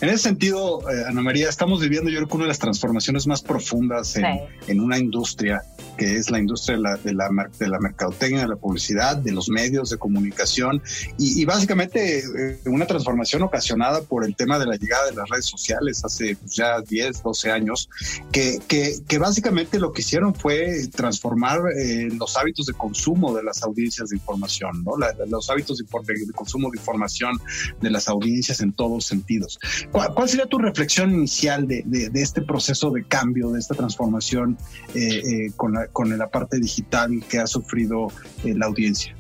[0.02, 3.28] En ese sentido, eh, Ana María, estamos viviendo yo creo que una de las transformaciones
[3.28, 4.26] más profundas en,
[4.68, 5.62] en una industria
[6.00, 9.34] que es la industria de la, de la, de la mercadotecnia, de la publicidad, de
[9.34, 10.82] los medios de comunicación
[11.18, 15.46] y, básicamente eh, una transformación ocasionada por el tema de la llegada de las redes
[15.46, 17.90] sociales hace pues, ya 10, 12 años,
[18.32, 23.62] que, que, básicamente lo que hicieron fue transformar eh, los hábitos de consumo de las
[23.64, 24.94] audiencias de información, ¿no?
[25.28, 25.86] los hábitos de,
[26.34, 27.38] consumo de información
[27.82, 29.60] de las audiencias en todos sentidos.
[29.92, 34.58] ¿Cuál, sería tu reflexión inicial de, de, este proceso de cambio, de esta transformación
[34.94, 38.08] eh, con, la, con la parte digital que ha sufrido
[38.44, 39.16] la audiencia?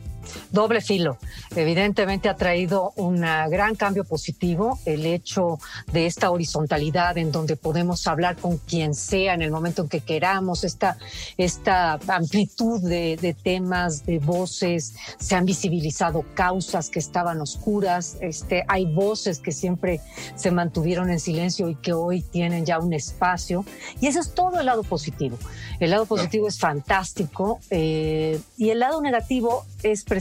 [0.51, 1.17] Doble filo.
[1.55, 5.59] Evidentemente ha traído un gran cambio positivo el hecho
[5.91, 10.01] de esta horizontalidad en donde podemos hablar con quien sea en el momento en que
[10.01, 10.97] queramos, esta,
[11.37, 18.85] esta amplitud de, temas, de voces, se han visibilizado causas que estaban oscuras, este, hay
[18.85, 20.01] voces que siempre
[20.35, 23.65] se mantuvieron en silencio y que hoy tienen ya un espacio.
[24.01, 25.37] Y eso es todo el lado positivo.
[25.79, 30.18] El lado positivo es fantástico eh, y el lado negativo es precisamente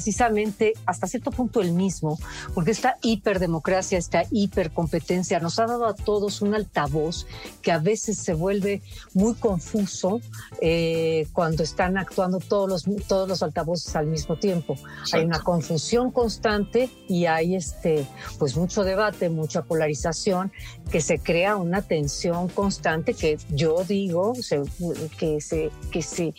[0.86, 2.18] hasta cierto punto el mismo,
[2.54, 7.26] porque esta hiperdemocracia, esta hipercompetencia nos ha dado a todos un altavoz
[7.62, 8.82] que a veces se vuelve
[9.14, 10.20] muy confuso
[10.60, 14.76] eh, cuando están actuando todos los, todos los altavoces al mismo tiempo.
[15.12, 18.06] Hay una confusión constante y hay este,
[18.38, 20.52] pues mucho debate, mucha polarización,
[20.90, 24.32] que se crea una tensión constante que yo digo
[25.18, 26.34] que, se, que, se,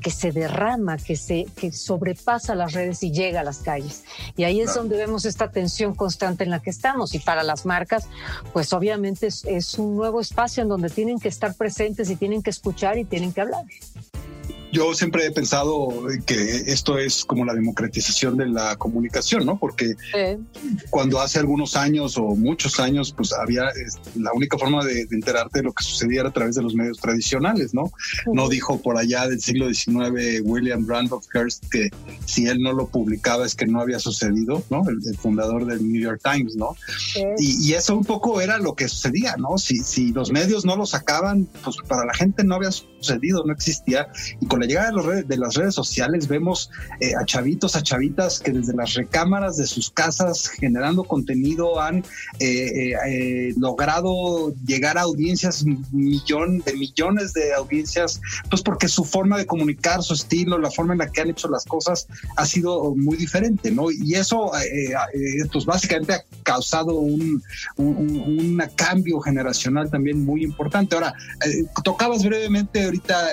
[0.00, 4.04] que se derrama, que, se, que sobrepasa las redes y llega a las calles.
[4.36, 7.14] Y ahí es donde vemos esta tensión constante en la que estamos.
[7.14, 8.08] Y para las marcas,
[8.52, 12.42] pues obviamente es, es un nuevo espacio en donde tienen que estar presentes y tienen
[12.42, 13.64] que escuchar y tienen que hablar.
[14.72, 15.88] Yo siempre he pensado
[16.26, 16.34] que
[16.66, 19.58] esto es como la democratización de la comunicación, ¿no?
[19.58, 19.94] Porque
[20.90, 23.64] cuando hace algunos años o muchos años, pues había
[24.16, 26.98] la única forma de, enterarte de lo que sucedía era a través de los medios
[26.98, 27.90] tradicionales, ¿no?
[28.32, 31.90] No dijo por allá del siglo XIX William Randolph Hearst que
[32.24, 34.84] si él no lo publicaba es que no había sucedido, ¿no?
[34.88, 36.76] El, fundador del New York Times, ¿no?
[37.38, 39.58] Y, y, eso un poco era lo que sucedía, ¿no?
[39.58, 43.52] Si, si los medios no lo sacaban, pues para la gente no había sucedido, no
[43.52, 44.08] existía.
[44.40, 46.70] Y con la llegada de, las redes sociales vemos
[47.00, 52.04] eh, a chavitos, a chavitas que desde las recámaras de sus casas generando contenido han
[52.38, 58.20] eh, eh, logrado llegar a audiencias millón, de millones de audiencias,
[58.50, 61.48] pues porque su forma de comunicar, su estilo, la forma en la que han hecho
[61.48, 63.90] las cosas ha sido muy diferente, ¿no?
[63.90, 64.50] Y eso,
[65.52, 67.42] pues básicamente ha causado un,
[67.76, 70.94] un, cambio generacional también muy importante.
[70.94, 71.14] Ahora,
[71.82, 73.28] tocabas brevemente ahorita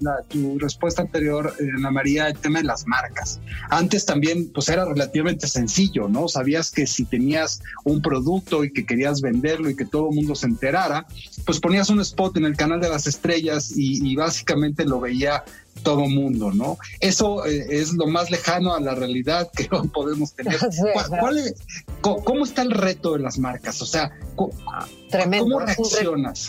[0.00, 3.40] la, tu respuesta anterior, eh, Ana María, el tema de las marcas.
[3.70, 6.28] Antes también, pues era relativamente sencillo, ¿no?
[6.28, 10.34] Sabías que si tenías un producto y que querías venderlo y que todo el mundo
[10.34, 11.06] se enterara,
[11.44, 15.44] pues ponías un spot en el canal de las estrellas y, y básicamente lo veía
[15.82, 16.78] todo mundo, ¿no?
[17.00, 20.58] Eso eh, es lo más lejano a la realidad que podemos tener.
[22.00, 23.80] ¿Cómo está el reto de las marcas?
[23.82, 24.10] O sea,
[25.10, 25.56] Tremendo.
[25.56, 26.46] ¿Cómo reaccionas?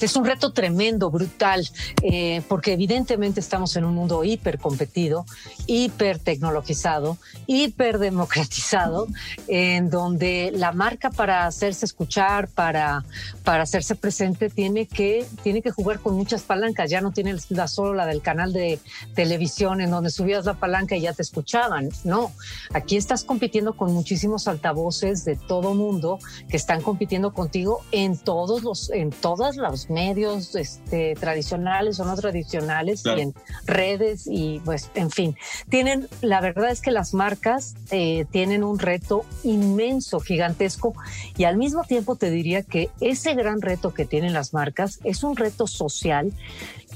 [0.00, 1.66] Es un reto, tremendo, brutal,
[2.02, 5.24] eh, porque evidentemente estamos en un mundo hiper competido,
[5.66, 9.06] hiper tecnologizado, hiper democratizado,
[9.46, 13.04] en donde la marca para hacerse escuchar, para,
[13.44, 16.90] para hacerse presente, tiene que, tiene que jugar con muchas palancas.
[16.90, 18.78] Ya no tiene la solo la del canal de
[19.14, 21.90] televisión en donde subías la palanca y ya te escuchaban.
[22.04, 22.32] No,
[22.72, 28.62] aquí estás compitiendo con muchísimos altavoces de todo mundo que están compitiendo contigo en todos
[28.62, 33.34] los, en todos los medios este, tradicionales o no tradicionales y en
[33.66, 35.36] redes y pues, en fin.
[35.68, 40.94] Tienen, la verdad es que las marcas eh, tienen un reto inmenso, gigantesco
[41.36, 45.22] y al mismo tiempo te diría que ese gran reto que tienen las marcas es
[45.22, 46.32] un reto social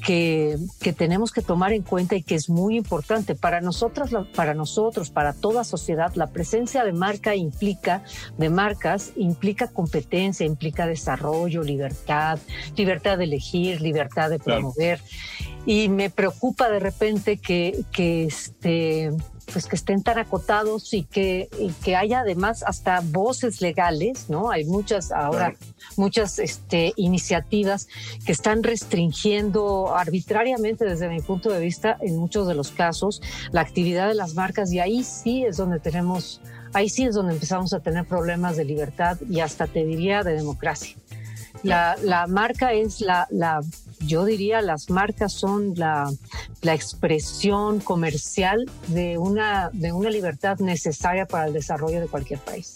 [0.05, 4.55] que, que, tenemos que tomar en cuenta y que es muy importante para nosotros, para
[4.55, 6.13] nosotros, para toda sociedad.
[6.15, 8.05] La presencia de marca implica,
[8.39, 12.39] de marcas, implica competencia, implica desarrollo, libertad,
[12.77, 15.01] libertad de elegir, libertad de promover.
[15.65, 19.13] Y me preocupa de repente que, que este
[19.53, 21.49] pues que estén tan acotados y que,
[21.85, 24.51] que haya además hasta voces legales, ¿no?
[24.51, 25.55] Hay muchas ahora,
[25.97, 27.89] muchas este, iniciativas
[28.25, 33.61] que están restringiendo arbitrariamente desde mi punto de vista en muchos de los casos la
[33.61, 36.41] actividad de las marcas y ahí sí es donde tenemos,
[36.73, 40.35] ahí sí es donde empezamos a tener problemas de libertad y hasta te diría de
[40.35, 40.97] democracia.
[41.63, 43.61] La, la marca es la, la
[44.01, 46.11] yo diría las marcas son la,
[46.63, 52.75] la, expresión comercial de una, de una libertad necesaria para el desarrollo de cualquier país.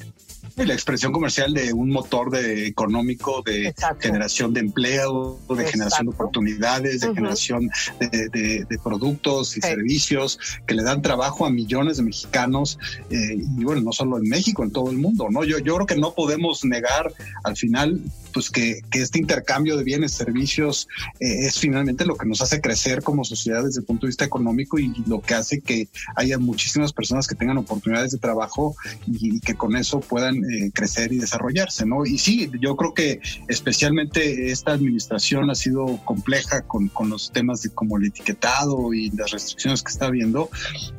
[0.56, 6.12] la expresión comercial de un motor de económico de generación de empleo, de generación de
[6.12, 12.78] oportunidades, de generación de, productos y servicios que le dan trabajo a millones de mexicanos
[13.11, 15.44] eh, y bueno, no solo en México, en todo el mundo, ¿no?
[15.44, 17.12] Yo, yo creo que no podemos negar
[17.44, 18.00] al final
[18.33, 20.88] pues que, este intercambio de bienes, servicios
[21.21, 24.25] eh, es finalmente lo que nos hace crecer como sociedad desde el punto de vista
[24.25, 29.40] económico y lo que hace que haya muchísimas personas que tengan oportunidades de trabajo y,
[29.40, 32.05] que con eso puedan eh, crecer y desarrollarse, ¿no?
[32.05, 37.62] Y sí, yo creo que especialmente esta administración ha sido compleja con, con los temas
[37.62, 40.51] de como el etiquetado y las restricciones que está habiendo,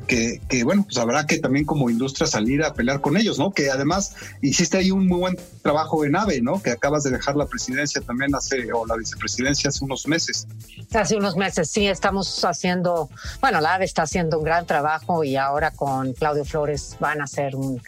[0.06, 3.52] que, que bueno, pues habrá que también como industria salir a pelear con ellos, ¿no?
[3.52, 6.62] Que además hiciste ahí un muy buen trabajo en AVE, ¿no?
[6.62, 10.46] Que acabas de dejar la presidencia también hace, o la vicepresidencia hace unos meses.
[10.92, 13.08] Hace unos meses, sí, estamos haciendo,
[13.40, 17.24] bueno, la AVE está haciendo un gran trabajo y ahora con Claudio Flores van a
[17.24, 17.80] hacer un,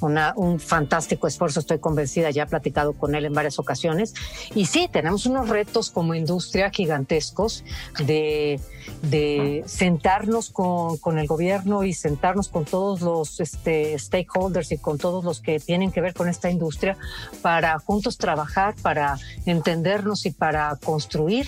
[0.00, 4.14] un fantástico esfuerzo, estoy convencida, ya he platicado con él en varias ocasiones.
[4.54, 7.64] Y sí, tenemos unos retos como industria gigantescos
[8.04, 8.60] de,
[9.02, 14.98] de sentarnos con, con el gobierno y sentarnos con todos los este, stakeholders y con
[14.98, 16.96] todos los que tienen que ver con esta industria
[17.42, 21.46] para juntos trabajar para entendernos y para construir,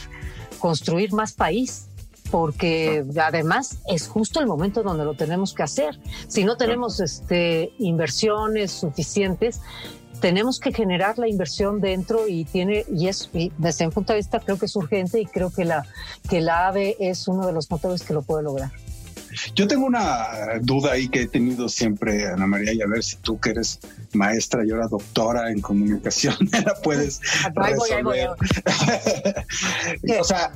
[0.59, 1.89] construir más país
[2.31, 6.01] porque además es justo el momento donde lo tenemos que hacer.
[6.29, 9.61] Si no tenemos este, inversiones suficientes,
[10.23, 14.41] tenemos que generar la inversión dentro y tiene y es desde mi punto de vista
[14.41, 15.85] creo que es urgente y creo que la
[16.31, 18.71] que la AVE es uno de los motores que lo puede lograr.
[19.55, 23.17] Yo tengo una duda ahí que he tenido siempre, Ana María, y a ver si
[23.17, 23.81] tú que eres
[24.13, 27.21] maestra y ahora doctora en comunicación, la puedes
[27.55, 28.31] resolver.
[30.21, 30.53] o sea,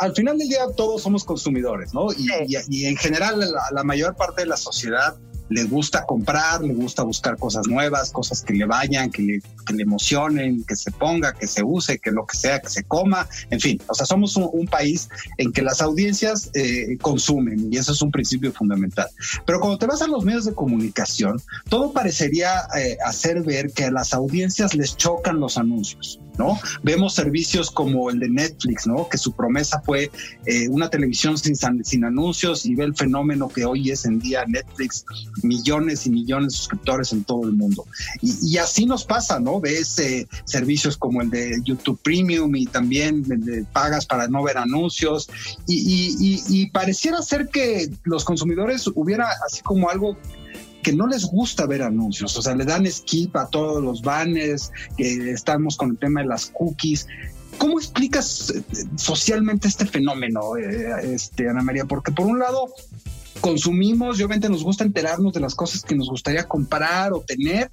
[0.00, 2.08] al final del día todos somos consumidores, ¿no?
[2.16, 3.40] Y, en general
[3.72, 5.16] la, mayor parte de la sociedad
[5.50, 9.74] le gusta comprar, le gusta buscar cosas nuevas, cosas que le vayan, que le, que
[9.74, 13.28] le emocionen, que se ponga, que se use, que lo que sea, que se coma,
[13.50, 15.08] en fin, o sea, somos un, país
[15.38, 19.08] en que las audiencias eh, consumen y eso es un principio fundamental.
[19.44, 23.86] Pero cuando te vas a los medios de comunicación, todo parecería eh, hacer ver que
[23.86, 26.20] a las audiencias les chocan los anuncios.
[26.38, 26.58] ¿no?
[26.82, 29.08] Vemos servicios como el de Netflix, ¿no?
[29.08, 30.10] Que su promesa fue
[30.46, 34.44] eh, una televisión sin, sin anuncios y ve el fenómeno que hoy es en día
[34.46, 35.04] Netflix,
[35.42, 37.86] millones y millones de suscriptores en todo el mundo.
[38.22, 39.60] Y, así nos pasa, ¿no?
[39.60, 43.24] Ves eh, servicios como el de YouTube Premium y también
[43.72, 45.28] pagas para no ver anuncios
[45.66, 50.16] y, pareciera ser que los consumidores hubiera así como algo
[50.82, 54.72] que no les gusta ver anuncios, o sea, le dan skip a todos los banners,
[54.96, 57.06] que estamos con el tema de las cookies.
[57.58, 58.62] ¿Cómo explicas eh,
[58.96, 61.84] socialmente este fenómeno, eh, este, Ana María?
[61.84, 62.72] Porque por un lado
[63.40, 67.70] consumimos y obviamente nos gusta enterarnos de las cosas que nos gustaría comprar o tener,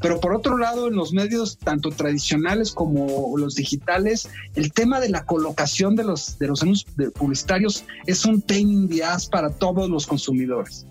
[0.00, 5.08] pero por otro lado, en los medios tanto tradicionales como los digitales, el tema de
[5.08, 9.50] la colocación de los, de los anuncios publicitarios es un pain in the ass para
[9.50, 10.86] todos los consumidores.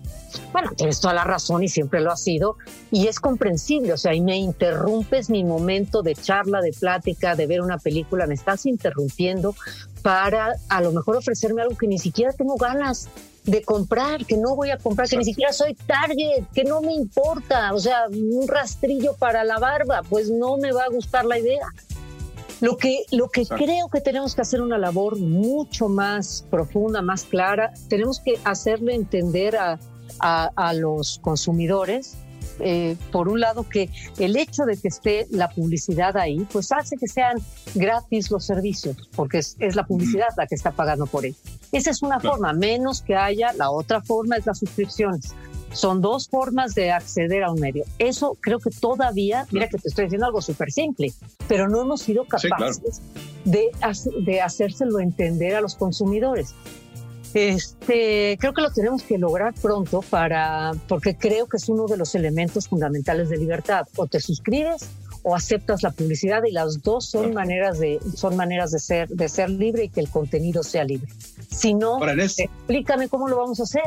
[0.52, 2.56] Bueno, tienes toda la razón y siempre lo ha sido
[2.90, 7.46] y es comprensible, o sea, y me interrumpes mi momento de charla, de plática, de
[7.46, 9.54] ver una película, me estás interrumpiendo
[10.02, 13.08] para a lo mejor ofrecerme algo que ni siquiera tengo ganas
[13.46, 16.92] de comprar, que no voy a comprar, que ni siquiera soy target, que no me
[16.92, 21.38] importa, o sea, un rastrillo para la barba, pues no me va a gustar la
[21.38, 21.68] idea.
[22.60, 27.24] Lo que, lo que creo que tenemos que hacer una labor mucho más profunda, más
[27.24, 29.78] clara, tenemos que hacerle entender a,
[30.18, 32.16] a, los consumidores.
[32.60, 36.96] Eh, por un lado, que el hecho de que esté la publicidad ahí, pues hace
[36.96, 37.36] que sean
[37.74, 41.34] gratis los servicios, porque es, la publicidad la que está pagando por él.
[41.72, 45.34] Esa es una forma, menos que haya, la otra forma es las suscripciones.
[45.72, 47.84] Son dos formas de acceder a un medio.
[47.98, 51.12] Eso creo que todavía, mira que te estoy diciendo algo súper simple,
[51.48, 53.02] pero no hemos sido capaces
[53.44, 53.70] de,
[54.20, 56.54] de hacérselo entender a los consumidores.
[57.36, 61.98] Este, creo que lo tenemos que lograr pronto para, porque creo que es uno de
[61.98, 63.86] los elementos fundamentales de libertad.
[63.96, 64.88] O te suscribes
[65.22, 69.28] o aceptas la publicidad y las dos son maneras de, son maneras de ser, de
[69.28, 71.12] ser libre y que el contenido sea libre.
[71.50, 73.82] Si no, explícame cómo lo vamos a hacer.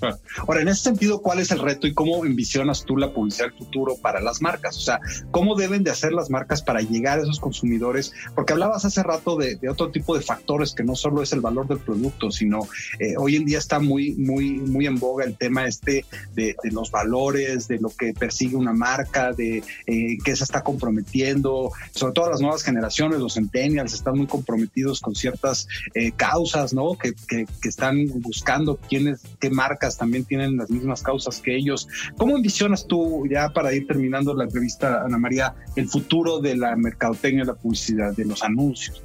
[0.00, 3.46] Ah, ahora, en ese sentido, ¿cuál es el reto y cómo envisionas tú la publicidad
[3.46, 4.76] del futuro para las marcas?
[4.76, 8.12] O sea, ¿cómo deben de hacer las marcas para llegar a esos consumidores?
[8.34, 11.68] Porque hablabas hace rato de, otro tipo de factores que no solo es el valor
[11.68, 12.60] del producto, sino
[12.98, 16.90] eh, hoy en día está muy, muy, muy en boga el tema este de, los
[16.90, 22.30] valores, de lo que persigue una marca, de eh, qué se está comprometiendo, sobre todo
[22.30, 26.94] las nuevas generaciones, los centennials, están muy comprometidos con ciertas eh, causas, ¿no?
[27.02, 31.88] Que, que, están buscando quiénes, qué marcas también tienen las mismas causas que ellos.
[32.16, 36.76] ¿Cómo envisionas tú, ya para ir terminando la entrevista, Ana María, el futuro de la
[36.76, 39.02] mercadotecnia, la publicidad, de los anuncios?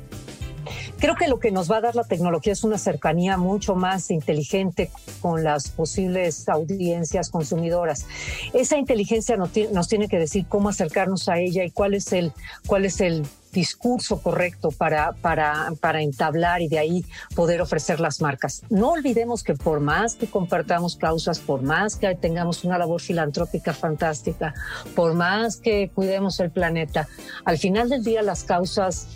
[1.00, 4.10] Creo que lo que nos va a dar la tecnología es una cercanía mucho más
[4.10, 4.90] inteligente
[5.22, 8.06] con las posibles audiencias consumidoras.
[8.54, 12.34] Esa inteligencia nos tiene que decir cómo acercarnos a ella y cuál es el,
[12.66, 13.24] cuál es el
[13.58, 18.62] discurso correcto para, para, para entablar y de ahí poder ofrecer las marcas.
[18.70, 23.74] No olvidemos que por más que compartamos causas, por más que tengamos una labor filantrópica
[23.74, 24.54] fantástica,
[24.96, 27.08] por más que cuidemos el planeta,
[27.46, 29.08] al final del día las causas,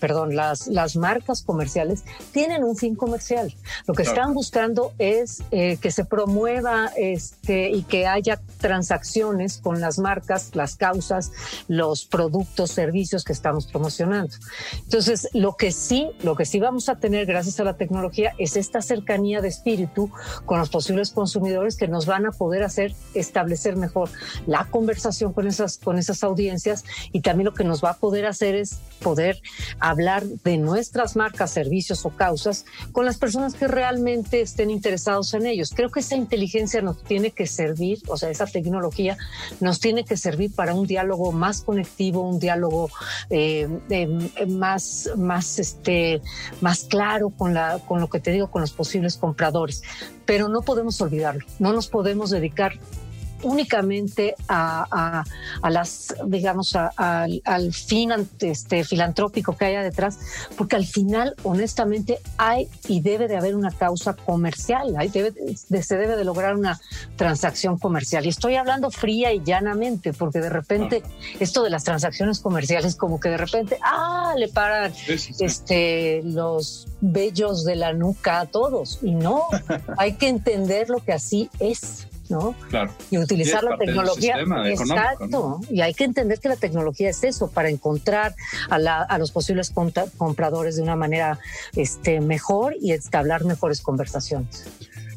[0.00, 2.02] perdón, las, las marcas comerciales
[2.32, 3.54] tienen un fin comercial.
[3.86, 9.82] Lo que están buscando es eh, que se promueva este, y que haya transacciones con
[9.82, 11.30] las marcas, las causas,
[11.68, 14.34] los productos, servicios que estamos promoviendo emocionando.
[14.84, 18.56] Entonces, lo que sí, lo que sí vamos a tener gracias a la tecnología es
[18.56, 20.10] esta cercanía de espíritu
[20.46, 24.08] con los posibles consumidores que nos van a poder hacer establecer mejor
[24.46, 28.26] la conversación con esas, con esas audiencias y también lo que nos va a poder
[28.26, 29.42] hacer es poder
[29.80, 35.46] hablar de nuestras marcas, servicios o causas con las personas que realmente estén interesados en
[35.46, 35.72] ellos.
[35.74, 39.16] Creo que esa inteligencia nos tiene que servir, o sea, esa tecnología
[39.60, 42.90] nos tiene que servir para un diálogo más conectivo, un diálogo
[43.30, 43.68] eh,
[44.48, 46.20] más, más, este,
[46.60, 49.82] más claro con, la, con lo que te digo, con los posibles compradores.
[50.24, 52.78] Pero no podemos olvidarlo, no nos podemos dedicar
[53.42, 55.24] únicamente a,
[55.68, 60.18] las, digamos, al fin este, filantrópico que haya detrás,
[60.56, 65.96] porque al final, honestamente, hay y debe de haber una causa comercial, hay debe, se
[65.96, 66.80] debe de lograr una
[67.16, 68.26] transacción comercial.
[68.26, 71.02] Y estoy hablando fría y llanamente, porque de repente
[71.40, 74.92] esto de las transacciones comerciales, como que de repente, ah, le paran
[75.38, 78.98] Este, los bellos de la nuca a todos.
[79.02, 79.44] Y no,
[79.98, 82.06] hay que entender lo que así es.
[82.32, 82.54] ¿No?
[82.68, 82.92] Claro.
[83.10, 84.36] Y utilizar la tecnología.
[84.66, 85.60] Exacto.
[85.70, 88.34] Y hay que entender que la tecnología es eso, para encontrar
[88.68, 89.72] a, los posibles
[90.16, 91.38] compradores de una manera
[91.76, 94.64] este, mejor y establecer mejores conversaciones.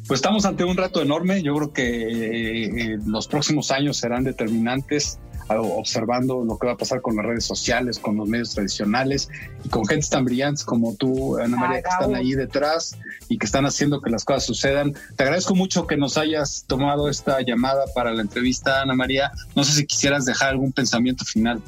[0.06, 1.42] Pues estamos ante un reto enorme.
[1.42, 5.18] Yo creo que eh, eh, los próximos años serán determinantes
[5.48, 9.28] observando lo que va a pasar con las redes sociales, con los medios tradicionales
[9.64, 12.96] y con gente tan brillantes como tú, Ana María, que están ahí detrás
[13.28, 14.94] y que están haciendo que las cosas sucedan.
[15.16, 19.32] Te agradezco mucho que nos hayas tomado esta llamada para la entrevista, Ana María.
[19.54, 21.62] No sé si quisieras dejar algún pensamiento final.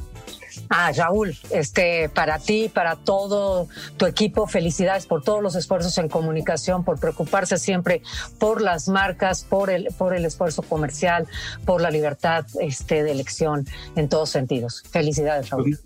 [0.69, 6.09] Ah, Raúl, este, para ti, para todo tu equipo, felicidades por todos los esfuerzos en
[6.09, 8.03] comunicación, por preocuparse siempre
[8.39, 11.27] por las marcas, por el, por el esfuerzo comercial,
[11.65, 13.67] por la libertad este, de elección
[13.97, 14.83] en todos sentidos.
[14.91, 15.79] Felicidades, Raúl.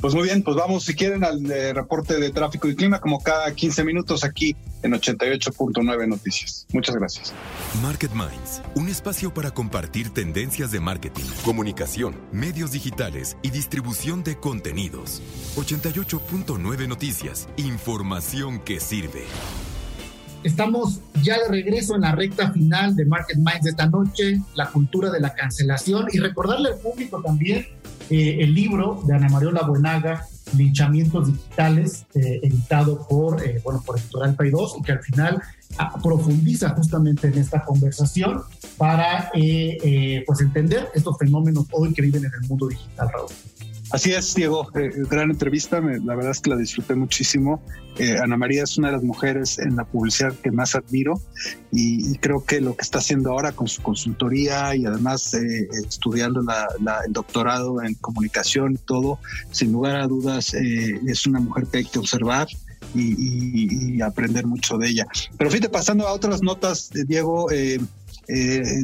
[0.00, 3.20] Pues, muy bien, pues vamos si quieren al eh, reporte de tráfico y clima como
[3.20, 6.66] cada 15 minutos aquí en 88.9 Noticias.
[6.72, 7.34] Muchas gracias.
[7.82, 14.36] Market Minds, un espacio para compartir tendencias de marketing, comunicación, medios digitales y distribución de
[14.36, 15.20] contenidos.
[15.56, 19.24] 88.9 Noticias, información que sirve.
[20.44, 24.70] Estamos ya de regreso en la recta final de Market Minds de esta noche, la
[24.70, 27.66] cultura de la cancelación y recordarle al público también
[28.10, 33.98] eh, el libro de Ana Mariola Buenaga, Linchamientos Digitales, eh, editado por, eh, bueno, por
[33.98, 35.42] Editorial Pay 2 y que al final
[35.76, 38.42] ah, profundiza justamente en esta conversación
[38.78, 43.28] para pues entender estos fenómenos hoy que viven en el mundo digital, Raúl.
[43.90, 47.62] Así es, Diego, eh, gran entrevista, la verdad es que la disfruté muchísimo.
[47.96, 51.20] Eh, Ana María es una de las mujeres en la publicidad que más admiro
[51.72, 56.40] y, creo que lo que está haciendo ahora con su consultoría y además eh, estudiando
[56.40, 59.18] el doctorado en comunicación y todo,
[59.52, 62.46] sin lugar a dudas es una mujer que hay que observar.
[62.94, 65.06] Y, aprender mucho de ella.
[65.36, 67.78] Pero fíjate, pasando a otras notas, Diego, eh,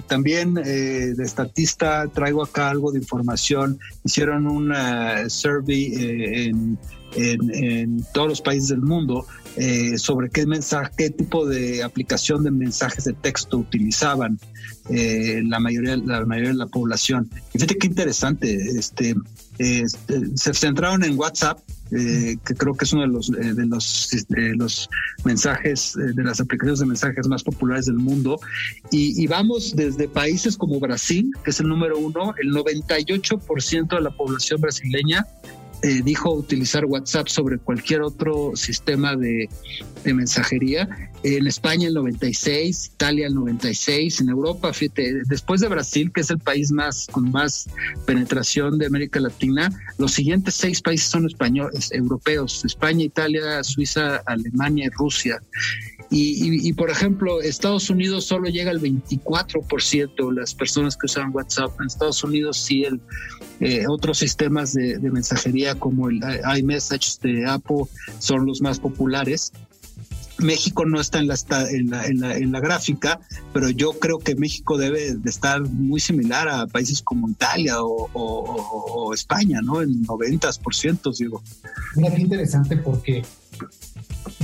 [0.07, 3.78] también eh, de estatista traigo acá algo de información.
[4.03, 4.72] Hicieron un
[5.28, 6.53] survey eh,
[7.16, 9.24] en, todos los países del mundo
[9.97, 14.36] sobre qué mensaje, qué tipo de aplicación de mensajes de texto utilizaban
[14.88, 17.30] la mayoría, la mayoría de la población.
[17.51, 18.53] Y fíjate qué interesante.
[18.53, 19.14] Este,
[19.59, 21.61] se centraron en WhatsApp
[21.97, 24.26] eh, que creo que es uno de los, eh, de los,
[24.57, 24.90] los
[25.24, 28.40] mensajes, eh, de las aplicaciones de mensajes más populares del mundo.
[28.90, 34.11] Y, vamos desde países como Brasil, que es el número uno, el 98% de la
[34.11, 35.26] población brasileña
[35.85, 39.51] eh, dijo utilizar WhatsApp sobre cualquier otro sistema de,
[40.07, 40.89] mensajería.
[41.22, 46.30] En España el 96, Italia el 96, en Europa, fíjate, después de Brasil, que es
[46.30, 47.68] el país más con más
[48.07, 54.87] penetración de América Latina, los siguientes seis países son españoles, europeos, España, Italia, Suiza, Alemania
[54.87, 55.39] y Rusia.
[56.11, 61.72] Y, por ejemplo, Estados Unidos solo llega al 24% de las personas que usan WhatsApp.
[61.80, 63.01] En Estados Unidos sí, el,
[63.61, 66.20] eh, otros sistemas de, mensajería como el
[66.59, 67.85] iMessage de Apple
[68.18, 69.53] son los más populares.
[70.39, 71.29] México no está en
[72.53, 73.20] la, gráfica,
[73.53, 79.12] pero yo creo que México debe de estar muy similar a países como Italia o,
[79.14, 79.81] España, ¿no?
[79.81, 81.43] En 90%, digo.
[81.95, 83.22] Mira, qué interesante porque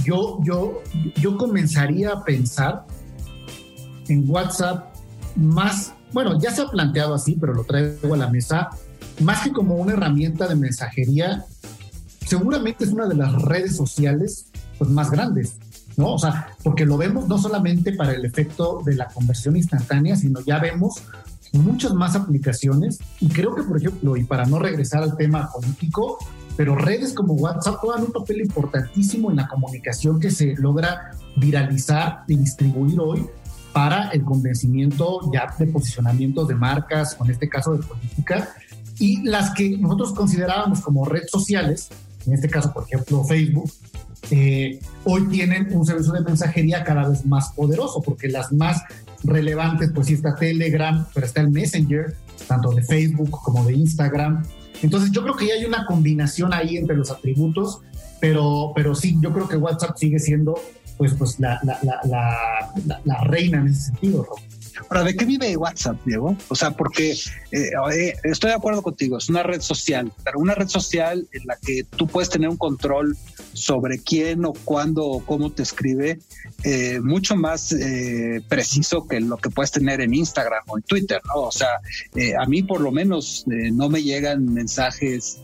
[0.05, 0.81] yo, yo,
[1.17, 2.87] yo comenzaría a pensar
[4.09, 4.95] en WhatsApp
[5.37, 8.71] más, bueno, ya se ha planteado así, pero lo traigo a la mesa,
[9.21, 11.45] más que como una herramienta de mensajería,
[12.27, 14.47] seguramente es una de las redes sociales
[14.79, 15.57] pues, más grandes,
[15.97, 16.15] ¿no?
[16.15, 20.41] O sea, porque lo vemos no solamente para el efecto de la conversión instantánea, sino
[20.41, 21.03] ya vemos
[21.53, 26.19] muchas más aplicaciones y creo que, por ejemplo, y para no regresar al tema político,
[26.57, 32.25] pero redes como WhatsApp juegan un papel importantísimo en la comunicación que se logra viralizar
[32.29, 33.27] y distribuir hoy
[33.73, 38.49] para el convencimiento ya de posicionamientos de marcas, o en este caso de política,
[39.01, 41.89] y las que nosotros considerábamos como redes sociales,
[42.27, 43.71] en este caso, por ejemplo, Facebook,
[44.31, 48.83] eh, hoy tienen un servicio de mensajería cada vez más poderoso, porque las más
[49.25, 52.15] relevantes, pues sí está Telegram, pero está el Messenger,
[52.47, 54.45] tanto de Facebook como de Instagram,
[54.83, 57.81] entonces yo creo que ya hay una combinación ahí entre los atributos,
[58.21, 60.55] pero, pero sí, yo creo que WhatsApp sigue siendo
[60.97, 64.39] pues, pues la, la, la, la reina en ese sentido, Rob.
[64.89, 66.37] Ahora, ¿de qué vive WhatsApp, Diego?
[66.49, 70.55] O sea, porque eh, eh, estoy de acuerdo contigo, es una red social, pero una
[70.55, 73.17] red social en la que tú puedes tener un control
[73.53, 76.19] sobre quién o cuándo o cómo te escribe,
[76.65, 77.75] eh, mucho más
[78.49, 81.43] preciso que lo que puedes tener en Instagram o en Twitter, ¿no?
[81.43, 81.81] O sea,
[82.39, 85.41] a mí por lo menos no me llegan mensajes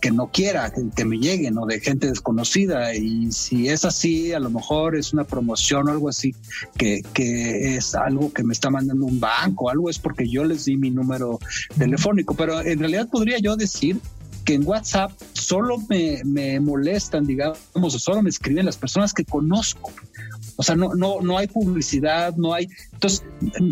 [0.00, 4.38] que no quiera que, me lleguen o de gente desconocida y si es así, a
[4.38, 6.34] lo mejor es una promoción o algo así,
[6.76, 10.64] que, que es algo que me está mandando un banco, algo es porque yo les
[10.64, 11.38] di mi número
[11.76, 13.98] telefónico, pero en realidad podría yo decir
[14.44, 19.24] que en WhatsApp solo me, me molestan, digamos, o solo me escriben las personas que
[19.24, 19.92] conozco.
[20.56, 22.68] O sea, no, no, no hay publicidad, no hay.
[22.92, 23.24] Entonces,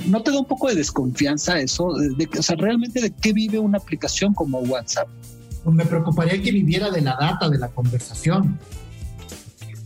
[0.07, 1.93] ¿no te da un poco de desconfianza eso?
[2.17, 5.09] De, o sea, realmente de qué vive una aplicación como WhatsApp.
[5.65, 8.59] Pues me preocuparía que viviera de la data, de la conversación.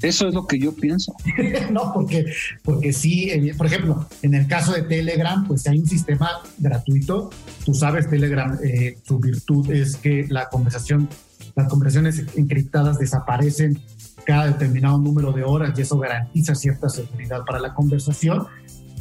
[0.02, 1.14] Eso es lo que yo pienso.
[1.70, 2.26] no, porque,
[2.62, 7.30] porque sí, eh, por ejemplo, en el caso de Telegram, pues hay un sistema gratuito.
[7.64, 11.08] Tú sabes, Telegram, eh, su virtud es que la conversación,
[11.56, 13.80] las conversaciones encriptadas desaparecen
[14.26, 18.46] cada determinado número de horas y eso garantiza cierta seguridad para la conversación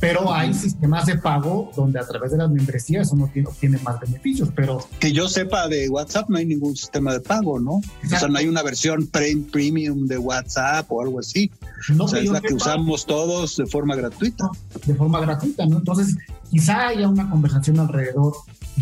[0.03, 4.49] pero hay sistemas de pago donde a través de las membresías uno tiene, más beneficios,
[4.53, 4.85] pero...
[4.99, 7.75] Que yo sepa de WhatsApp no hay ningún sistema de pago, ¿no?
[7.75, 11.49] O sea, no hay una versión premium de WhatsApp o algo así.
[11.95, 14.49] No, o sea, es la que usamos todos de forma gratuita.
[14.85, 15.77] De forma gratuita, ¿no?
[15.77, 16.17] Entonces,
[16.51, 18.33] quizá haya una conversación alrededor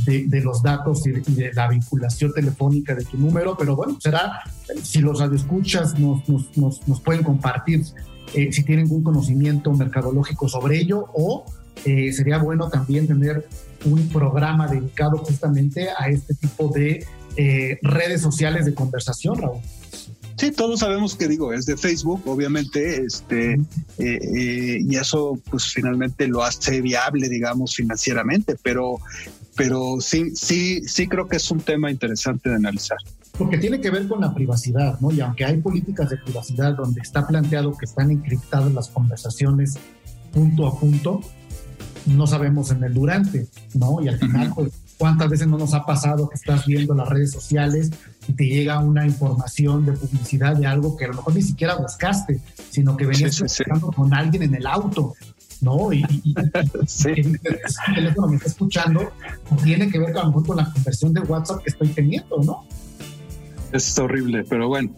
[0.06, 4.42] de, los datos y de, la vinculación telefónica de tu número, pero bueno, será,
[4.82, 7.86] si los radioescuchas nos, nos, nos, nos pueden compartir
[8.34, 11.46] eh, si tienen un conocimiento mercadológico sobre ello o
[11.86, 13.48] eh, sería bueno también tener
[13.86, 17.06] un programa dedicado justamente a este tipo de
[17.36, 19.60] eh, redes sociales de conversación, Raúl.
[20.38, 23.60] Sí, todos sabemos que digo, es de Facebook, obviamente, este,
[24.00, 28.98] y eso pues finalmente lo hace viable, digamos, financieramente, pero,
[29.56, 32.98] pero sí, sí, sí creo que es un tema interesante de analizar
[33.42, 35.12] porque tiene que ver con la privacidad, ¿no?
[35.12, 39.80] Y aunque hay políticas de privacidad donde está planteado que están encriptadas las conversaciones
[40.32, 41.22] punto a punto,
[42.06, 44.00] no sabemos en el durante, ¿no?
[44.00, 47.32] Y al final, pues, ¿cuántas veces no nos ha pasado que estás viendo las redes
[47.32, 47.90] sociales
[48.28, 51.78] y te llega una información de publicidad de algo que a lo mejor ni siquiera
[51.78, 52.40] buscaste,
[52.70, 53.64] sino que venías sí,
[53.96, 55.16] con alguien en el auto,
[55.62, 55.92] ¿no?
[55.92, 56.36] Y, y,
[57.16, 57.40] el
[57.96, 59.12] teléfono me está escuchando,
[59.64, 62.68] tiene que ver a lo mejor con la conversión de WhatsApp que estoy teniendo, ¿no?
[63.72, 64.92] Es horrible, pero bueno,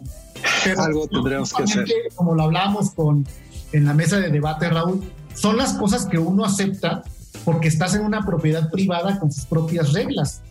[0.77, 1.85] algo tendremos que hacer.
[2.15, 3.27] Como lo hablamos con,
[3.71, 5.03] en la mesa de debate, Raúl,
[5.33, 7.03] son las cosas que uno acepta
[7.43, 10.41] porque estás en una propiedad privada con sus propias reglas.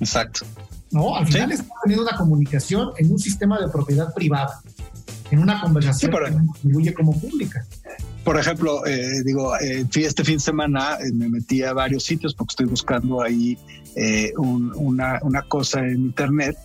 [0.00, 0.46] Exacto.
[0.90, 4.60] No, al final estás teniendo una comunicación en un sistema de propiedad privada,
[5.30, 7.66] en una conversación que se distribuye como pública.
[8.24, 12.34] Por ejemplo, eh, digo, eh, este fin de semana eh, me metí a varios sitios
[12.34, 13.58] porque estoy buscando ahí
[14.36, 16.56] una, una cosa en internet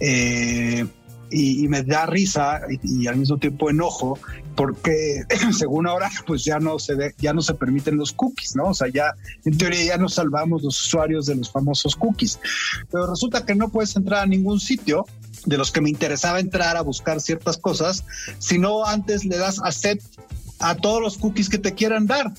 [0.00, 0.86] Eh,
[1.32, 4.18] y, me da risa y, al mismo tiempo enojo
[4.56, 5.22] porque
[5.56, 8.68] según ahora pues ya no se ya no se permiten los cookies, ¿no?
[8.70, 12.40] O sea, ya en teoría ya nos salvamos los usuarios de los famosos cookies.
[12.90, 15.06] Pero resulta que no puedes entrar a ningún sitio
[15.46, 18.04] de los que me interesaba entrar a buscar ciertas cosas,
[18.38, 20.04] si no antes le das accept
[20.58, 22.32] a todos los cookies que te quieran dar.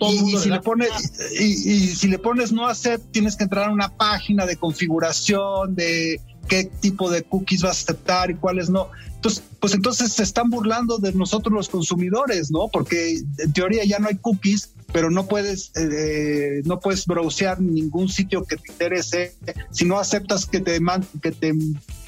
[0.00, 0.90] Y, si le pones,
[1.38, 6.18] y, si le pones no accept, tienes que entrar a una página de configuración de
[6.48, 8.88] qué tipo de cookies vas a aceptar y cuáles no.
[9.16, 12.68] Entonces, pues entonces se están burlando de nosotros los consumidores, ¿no?
[12.72, 18.08] Porque en teoría ya no hay cookies, pero no puedes eh, no puedes browsear ningún
[18.08, 19.34] sitio que te interese
[19.70, 20.78] si no aceptas que te
[21.22, 21.52] que te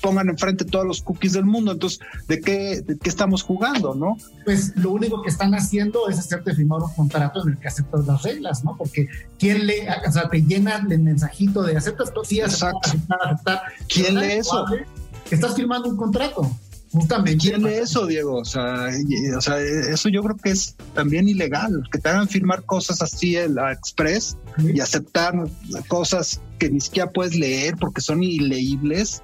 [0.00, 1.72] pongan enfrente todos los cookies del mundo.
[1.72, 4.16] Entonces, ¿de qué, de qué estamos jugando, no?
[4.44, 8.06] Pues lo único que están haciendo es hacerte firmar un contrato en el que aceptas
[8.06, 8.76] las reglas, ¿no?
[8.76, 13.62] Porque quién le, o sea, te llenan el mensajito de aceptas, sí, aceptar, aceptar, aceptar.
[13.88, 14.64] ¿Quién lee eso?
[15.30, 16.50] Estás firmando un contrato.
[16.90, 17.48] Justamente.
[17.48, 18.36] ¿Quién lee eso, Diego?
[18.36, 18.88] O sea,
[19.36, 23.36] o sea, eso yo creo que es también ilegal, que te hagan firmar cosas así
[23.36, 25.34] en la Express y aceptar
[25.88, 29.22] cosas que ni siquiera puedes leer porque son ileíbles.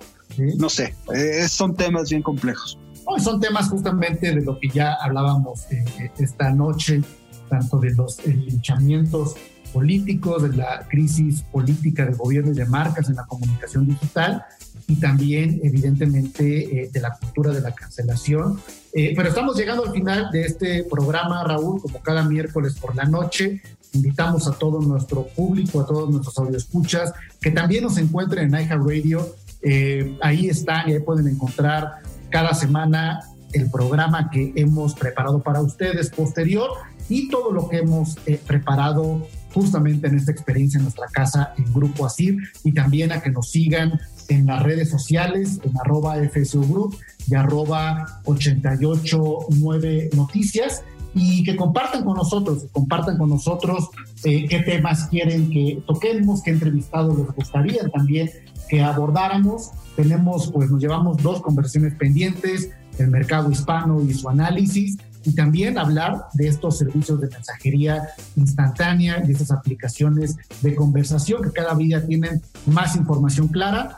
[0.58, 2.78] No sé, eh, son temas bien complejos.
[3.18, 7.02] son temas justamente de lo que ya hablábamos eh, esta noche,
[7.48, 9.36] tanto de los linchamientos
[9.74, 14.44] políticos, de la crisis política de gobierno y de marcas en la comunicación digital,
[14.86, 18.60] y también evidentemente eh, de la cultura de la cancelación.
[18.92, 23.04] Eh, pero estamos llegando al final de este programa, Raúl, como cada miércoles por la
[23.04, 23.60] noche.
[23.92, 29.34] Invitamos a todo nuestro público, a todos nuestros escuchas que también nos encuentren en iHeartRadio.
[29.64, 33.20] Eh, ahí están y ahí pueden encontrar cada semana
[33.52, 36.70] el programa que hemos preparado para ustedes posterior
[37.08, 42.04] y todo lo que hemos preparado justamente en esta experiencia en nuestra casa en Grupo
[42.04, 46.98] ASIR y también a que nos sigan en las redes sociales, en arroba FSU Group
[47.28, 50.82] y arroba 889 Noticias
[51.14, 53.90] y que compartan con nosotros, compartan con nosotros
[54.24, 58.30] eh, qué temas quieren que toquemos, qué entrevistados les gustaría también
[58.68, 59.70] que abordáramos.
[59.96, 65.78] Tenemos, pues nos llevamos dos conversaciones pendientes, el mercado hispano y su análisis, y también
[65.78, 72.06] hablar de estos servicios de mensajería instantánea y estas aplicaciones de conversación que cada día
[72.06, 73.96] tienen más información clara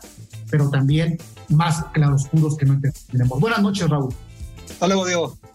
[0.51, 3.41] pero también más claroscuros que no entendemos.
[3.41, 4.15] Buenas noches, Raúl.
[4.69, 5.39] Hasta luego, Diego.